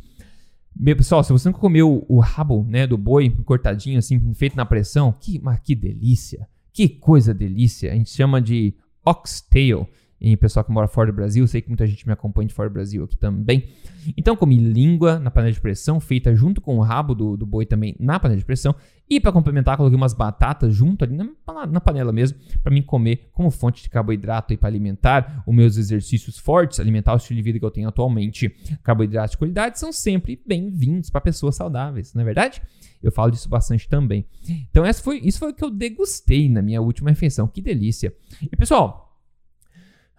Meu 0.74 0.96
pessoal, 0.96 1.24
se 1.24 1.32
você 1.32 1.48
nunca 1.48 1.58
comeu 1.58 2.06
o 2.08 2.20
rabo, 2.20 2.64
né, 2.68 2.86
do 2.86 2.96
boi 2.96 3.28
cortadinho 3.44 3.98
assim, 3.98 4.32
feito 4.34 4.56
na 4.56 4.64
pressão, 4.64 5.12
que, 5.20 5.40
mas 5.40 5.58
que 5.58 5.74
delícia. 5.74 6.48
Que 6.72 6.88
coisa 6.88 7.34
delícia. 7.34 7.90
A 7.90 7.96
gente 7.96 8.10
chama 8.10 8.40
de 8.40 8.72
oxtail 9.04 9.88
em 10.20 10.36
pessoal 10.36 10.64
que 10.64 10.70
mora 10.70 10.86
fora 10.86 11.10
do 11.10 11.16
Brasil. 11.16 11.46
Sei 11.46 11.62
que 11.62 11.68
muita 11.68 11.86
gente 11.86 12.06
me 12.06 12.12
acompanha 12.12 12.48
de 12.48 12.54
fora 12.54 12.68
do 12.68 12.72
Brasil 12.72 13.04
aqui 13.04 13.16
também. 13.16 13.68
Então, 14.16 14.36
comi 14.36 14.56
língua 14.56 15.18
na 15.18 15.30
panela 15.30 15.52
de 15.52 15.60
pressão, 15.60 15.98
feita 15.98 16.34
junto 16.34 16.60
com 16.60 16.76
o 16.76 16.80
rabo 16.80 17.14
do, 17.14 17.36
do 17.36 17.46
boi 17.46 17.64
também 17.64 17.96
na 17.98 18.20
panela 18.20 18.38
de 18.38 18.44
pressão. 18.44 18.74
E 19.08 19.18
para 19.18 19.32
complementar, 19.32 19.76
coloquei 19.76 19.96
umas 19.96 20.14
batatas 20.14 20.72
junto 20.72 21.04
ali 21.04 21.16
na, 21.16 21.26
na 21.66 21.80
panela 21.80 22.12
mesmo, 22.12 22.38
para 22.62 22.72
mim 22.72 22.80
comer 22.80 23.28
como 23.32 23.50
fonte 23.50 23.82
de 23.82 23.90
carboidrato 23.90 24.52
e 24.52 24.56
para 24.56 24.68
alimentar 24.68 25.42
os 25.44 25.54
meus 25.54 25.76
exercícios 25.76 26.38
fortes, 26.38 26.78
alimentar 26.78 27.14
o 27.14 27.16
estilo 27.16 27.36
de 27.36 27.42
vida 27.42 27.58
que 27.58 27.64
eu 27.64 27.70
tenho 27.70 27.88
atualmente. 27.88 28.54
Carboidratos 28.84 29.32
de 29.32 29.38
qualidade 29.38 29.80
são 29.80 29.92
sempre 29.92 30.40
bem-vindos 30.46 31.10
para 31.10 31.20
pessoas 31.20 31.56
saudáveis, 31.56 32.14
não 32.14 32.22
é 32.22 32.24
verdade? 32.24 32.62
Eu 33.02 33.10
falo 33.10 33.32
disso 33.32 33.48
bastante 33.48 33.88
também. 33.88 34.24
Então, 34.70 34.84
essa 34.84 35.02
foi, 35.02 35.18
isso 35.24 35.40
foi 35.40 35.50
o 35.50 35.54
que 35.54 35.64
eu 35.64 35.70
degustei 35.70 36.48
na 36.48 36.62
minha 36.62 36.80
última 36.80 37.10
refeição. 37.10 37.48
Que 37.48 37.60
delícia. 37.60 38.14
E 38.42 38.54
pessoal, 38.54 39.09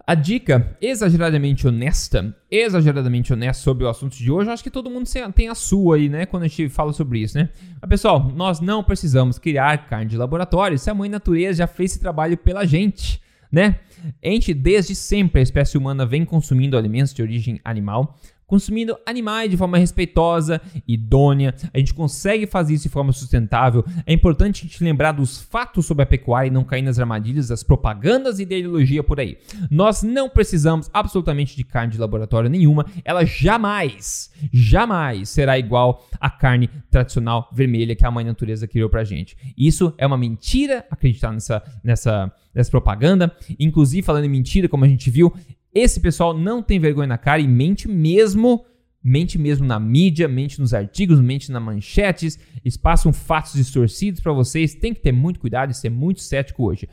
a 0.06 0.16
dica 0.16 0.78
exageradamente 0.82 1.68
honesta, 1.68 2.36
exageradamente 2.50 3.32
honesta 3.32 3.64
sobre 3.64 3.84
o 3.84 3.90
assunto 3.90 4.16
de 4.16 4.32
hoje, 4.32 4.50
acho 4.50 4.64
que 4.64 4.72
todo 4.72 4.90
mundo 4.90 5.10
tem 5.34 5.48
a 5.48 5.56
sua 5.56 5.96
aí, 5.96 6.10
né? 6.10 6.26
Quando 6.26 6.44
a 6.44 6.48
gente 6.48 6.70
fala 6.70 6.94
sobre 6.94 7.20
isso, 7.20 7.38
né? 7.38 7.50
Mas, 7.80 7.90
pessoal, 7.90 8.32
nós 8.36 8.60
não 8.60 8.84
precisamos 8.84 9.38
criar 9.38 9.88
carne 9.88 10.10
de 10.10 10.18
laboratório 10.18 10.78
se 10.78 10.90
a 10.90 10.94
mãe 10.94 11.10
natureza 11.10 11.60
já 11.60 11.68
fez 11.68 11.92
esse 11.92 12.00
trabalho 12.00 12.38
pela 12.38 12.66
gente, 12.66 13.22
né? 13.52 13.80
Gente, 14.24 14.54
desde 14.54 14.96
sempre, 14.96 15.40
a 15.40 15.44
espécie 15.44 15.78
humana 15.78 16.06
vem 16.06 16.26
consumindo 16.26 16.78
alimentos 16.78 17.14
de 17.14 17.22
origem 17.22 17.60
animal 17.64 18.18
consumindo 18.52 18.98
animais 19.06 19.50
de 19.50 19.56
forma 19.56 19.78
respeitosa, 19.78 20.62
idônea. 20.86 21.56
A 21.74 21.78
gente 21.78 21.94
consegue 21.94 22.46
fazer 22.46 22.74
isso 22.74 22.84
de 22.84 22.90
forma 22.90 23.14
sustentável. 23.14 23.86
É 24.06 24.12
importante 24.12 24.66
a 24.66 24.68
gente 24.68 24.84
lembrar 24.84 25.14
dos 25.14 25.42
fatos 25.42 25.86
sobre 25.86 26.04
a 26.04 26.06
pecuária 26.06 26.50
e 26.50 26.52
não 26.52 26.66
cair 26.66 26.82
nas 26.82 27.00
armadilhas 27.00 27.48
das 27.48 27.64
propagandas 27.64 28.42
e 28.42 28.46
da 28.46 28.58
ideologia 28.58 29.02
por 29.02 29.22
aí. 29.22 29.38
Nós 29.70 30.04
não 30.04 30.28
precisamos 30.28 30.90
absolutamente 30.94 31.56
de 31.56 31.64
carne 31.64 31.94
de 31.94 31.98
laboratório 31.98 32.50
nenhuma. 32.50 32.86
Ela 33.06 33.24
jamais, 33.24 34.30
jamais 34.52 35.30
será 35.30 35.58
igual 35.58 36.06
à 36.20 36.30
carne 36.30 36.68
tradicional 36.90 37.48
vermelha 37.54 37.96
que 37.96 38.06
a 38.06 38.12
mãe 38.12 38.26
natureza 38.26 38.68
criou 38.68 38.90
pra 38.90 39.06
gente. 39.06 39.38
Isso 39.58 39.94
é 39.98 40.06
uma 40.06 40.18
mentira 40.18 40.86
acreditar 40.92 41.32
nessa, 41.32 41.64
nessa, 41.82 42.30
nessa 42.54 42.70
propaganda. 42.70 43.34
Inclusive, 43.58 44.02
falando 44.02 44.26
em 44.26 44.30
mentira, 44.30 44.68
como 44.68 44.84
a 44.84 44.90
gente 44.90 45.10
viu, 45.10 45.34
esse 45.74 46.00
pessoal 46.00 46.38
não 46.38 46.62
tem 46.62 46.80
vergonha 46.80 47.08
na 47.08 47.18
cara 47.18 47.42
e 47.42 47.48
mente 47.48 47.88
mesmo, 47.88 48.66
mente 49.04 49.38
mesmo 49.38 49.66
na 49.66 49.80
mídia, 49.80 50.28
mente 50.28 50.60
nos 50.60 50.74
artigos, 50.74 51.20
mente 51.20 51.52
nas 51.52 51.62
manchetes, 51.62 52.38
eles 52.64 52.78
passam 52.78 53.14
fatos 53.14 53.54
distorcidos 53.54 54.22
para 54.22 54.34
vocês. 54.34 54.76
Tem 54.76 54.94
que 54.94 55.02
ter 55.02 55.12
muito 55.12 55.40
cuidado 55.40 55.72
e 55.72 55.74
ser 55.74 55.90
muito 55.90 56.22
cético 56.22 56.66
hoje. 56.66 56.88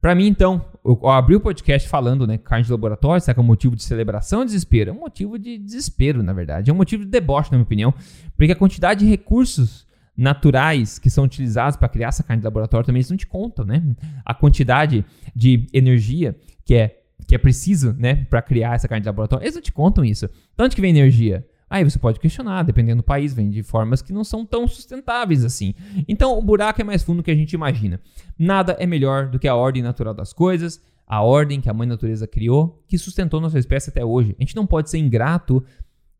Para 0.00 0.14
mim, 0.14 0.26
então, 0.26 0.64
eu 0.84 1.08
abri 1.08 1.34
o 1.34 1.40
podcast 1.40 1.88
falando, 1.88 2.26
né, 2.26 2.38
carne 2.38 2.64
de 2.64 2.70
laboratório, 2.70 3.20
será 3.20 3.34
que 3.34 3.40
é 3.40 3.42
um 3.42 3.46
motivo 3.46 3.74
de 3.74 3.82
celebração 3.82 4.40
ou 4.40 4.44
desespero? 4.44 4.90
É 4.90 4.92
um 4.92 5.00
motivo 5.00 5.38
de 5.38 5.58
desespero, 5.58 6.22
na 6.22 6.32
verdade. 6.32 6.70
É 6.70 6.72
um 6.72 6.76
motivo 6.76 7.04
de 7.04 7.10
deboche, 7.10 7.50
na 7.50 7.58
minha 7.58 7.64
opinião, 7.64 7.94
porque 8.36 8.52
a 8.52 8.56
quantidade 8.56 9.00
de 9.00 9.10
recursos 9.10 9.86
naturais 10.16 10.98
que 10.98 11.10
são 11.10 11.24
utilizados 11.24 11.76
para 11.76 11.88
criar 11.88 12.08
essa 12.08 12.22
carne 12.22 12.40
de 12.40 12.44
laboratório 12.44 12.86
também 12.86 13.00
eles 13.00 13.10
não 13.10 13.16
te 13.16 13.26
contam, 13.26 13.64
né? 13.64 13.82
A 14.24 14.32
quantidade 14.32 15.04
de 15.34 15.66
energia 15.72 16.36
que 16.64 16.74
é 16.74 17.02
que 17.26 17.34
é 17.34 17.38
preciso, 17.38 17.94
né, 17.98 18.26
para 18.28 18.42
criar 18.42 18.74
essa 18.74 18.88
carne 18.88 19.02
de 19.02 19.08
laboratório, 19.08 19.44
eles 19.44 19.54
não 19.54 19.62
te 19.62 19.72
contam 19.72 20.04
isso. 20.04 20.28
Tanto 20.56 20.74
que 20.74 20.80
vem 20.80 20.90
energia. 20.90 21.46
Aí 21.68 21.82
você 21.82 21.98
pode 21.98 22.20
questionar, 22.20 22.62
dependendo 22.62 23.02
do 23.02 23.04
país, 23.04 23.34
vem 23.34 23.50
de 23.50 23.62
formas 23.62 24.00
que 24.00 24.12
não 24.12 24.22
são 24.22 24.46
tão 24.46 24.68
sustentáveis 24.68 25.44
assim. 25.44 25.74
Então 26.06 26.38
o 26.38 26.42
buraco 26.42 26.80
é 26.80 26.84
mais 26.84 27.02
fundo 27.02 27.18
do 27.18 27.22
que 27.24 27.30
a 27.30 27.34
gente 27.34 27.52
imagina. 27.52 28.00
Nada 28.38 28.76
é 28.78 28.86
melhor 28.86 29.28
do 29.28 29.38
que 29.38 29.48
a 29.48 29.54
ordem 29.54 29.82
natural 29.82 30.14
das 30.14 30.32
coisas, 30.32 30.80
a 31.06 31.22
ordem 31.22 31.60
que 31.60 31.68
a 31.68 31.74
mãe 31.74 31.86
natureza 31.86 32.26
criou, 32.26 32.84
que 32.86 32.96
sustentou 32.96 33.40
nossa 33.40 33.58
espécie 33.58 33.90
até 33.90 34.04
hoje. 34.04 34.34
A 34.38 34.42
gente 34.42 34.54
não 34.54 34.66
pode 34.66 34.90
ser 34.90 34.98
ingrato 34.98 35.64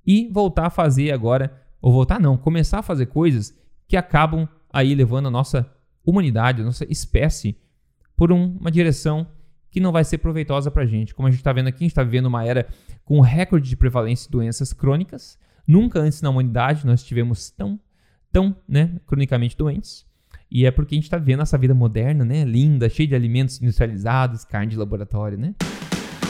e 0.05 0.29
voltar 0.33 0.67
a 0.67 0.71
fazer 0.71 1.13
agora, 1.13 1.53
ou 1.81 1.93
voltar 1.93 2.19
não, 2.19 2.37
começar 2.37 2.81
a 2.81 2.83
fazer 2.83 3.07
coisas 3.07 3.57
que 3.87 3.97
acabam 3.97 4.49
aí 4.73 4.95
levando 4.95 5.27
a 5.27 5.31
nossa 5.31 5.71
humanidade, 6.05 6.63
a 6.63 6.65
nossa 6.65 6.85
espécie 6.91 7.57
por 8.17 8.33
um, 8.33 8.57
uma 8.59 8.71
direção 8.71 9.27
que 9.77 9.81
não 9.81 9.93
vai 9.93 10.05
ser 10.05 10.17
proveitosa 10.17 10.71
para 10.71 10.85
a 10.85 10.87
gente. 10.87 11.15
Como 11.15 11.29
a 11.29 11.31
gente 11.31 11.41
está 11.41 11.53
vendo 11.53 11.67
aqui, 11.67 11.81
a 11.81 11.85
gente 11.85 11.91
está 11.91 12.03
vivendo 12.03 12.25
uma 12.25 12.43
era 12.43 12.67
com 13.05 13.21
recorde 13.21 13.69
de 13.69 13.77
prevalência 13.77 14.25
de 14.25 14.31
doenças 14.31 14.73
crônicas. 14.73 15.39
Nunca 15.67 16.01
antes 16.01 16.23
na 16.23 16.31
humanidade 16.31 16.87
nós 16.87 17.05
tivemos 17.05 17.51
tão, 17.51 17.79
tão 18.33 18.57
né, 18.67 18.93
cronicamente 19.07 19.55
doentes. 19.55 20.07
E 20.51 20.65
é 20.65 20.71
porque 20.71 20.95
a 20.95 20.97
gente 20.97 21.05
está 21.05 21.19
vendo 21.19 21.43
essa 21.43 21.59
vida 21.59 21.75
moderna, 21.75 22.25
né, 22.25 22.43
linda, 22.43 22.89
cheia 22.89 23.07
de 23.07 23.15
alimentos 23.15 23.61
industrializados, 23.61 24.47
carne 24.47 24.71
de 24.71 24.79
laboratório, 24.79 25.37
né? 25.37 25.55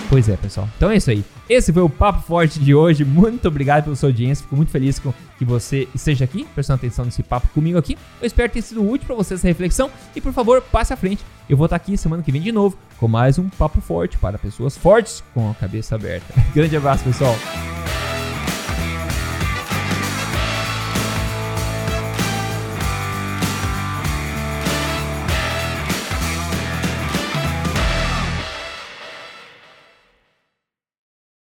Pois 0.09 0.29
é, 0.29 0.37
pessoal. 0.37 0.69
Então 0.77 0.91
é 0.91 0.97
isso 0.97 1.13
aí. 1.13 1.25
Esse 1.49 1.73
foi 1.73 1.83
o 1.83 1.89
Papo 1.89 2.23
Forte 2.23 2.59
de 2.59 2.75
hoje. 2.75 3.05
Muito 3.05 3.47
obrigado 3.47 3.85
pela 3.85 3.95
sua 3.95 4.09
audiência. 4.09 4.43
Fico 4.43 4.57
muito 4.57 4.73
feliz 4.73 4.99
com 4.99 5.15
que 5.39 5.45
você 5.45 5.87
esteja 5.95 6.25
aqui, 6.25 6.45
prestando 6.53 6.79
atenção 6.79 7.05
nesse 7.05 7.23
papo 7.23 7.47
comigo 7.49 7.79
aqui. 7.79 7.97
Eu 8.21 8.27
espero 8.27 8.53
ter 8.53 8.63
sido 8.63 8.85
útil 8.85 9.07
para 9.07 9.15
você 9.15 9.35
essa 9.35 9.47
reflexão. 9.47 9.89
E 10.17 10.21
por 10.21 10.33
favor, 10.33 10.61
passe 10.63 10.93
à 10.93 10.97
frente. 10.97 11.25
Eu 11.49 11.57
vou 11.57 11.67
estar 11.67 11.77
aqui 11.77 11.97
semana 11.97 12.23
que 12.23 12.33
vem 12.33 12.43
de 12.43 12.51
novo 12.51 12.77
com 12.99 13.07
mais 13.07 13.39
um 13.39 13.49
Papo 13.49 13.81
Forte 13.81 14.19
para 14.19 14.37
pessoas 14.37 14.77
fortes 14.77 15.23
com 15.33 15.51
a 15.51 15.55
cabeça 15.55 15.95
aberta. 15.95 16.35
Grande 16.53 16.77
abraço, 16.77 17.05
pessoal. 17.05 17.35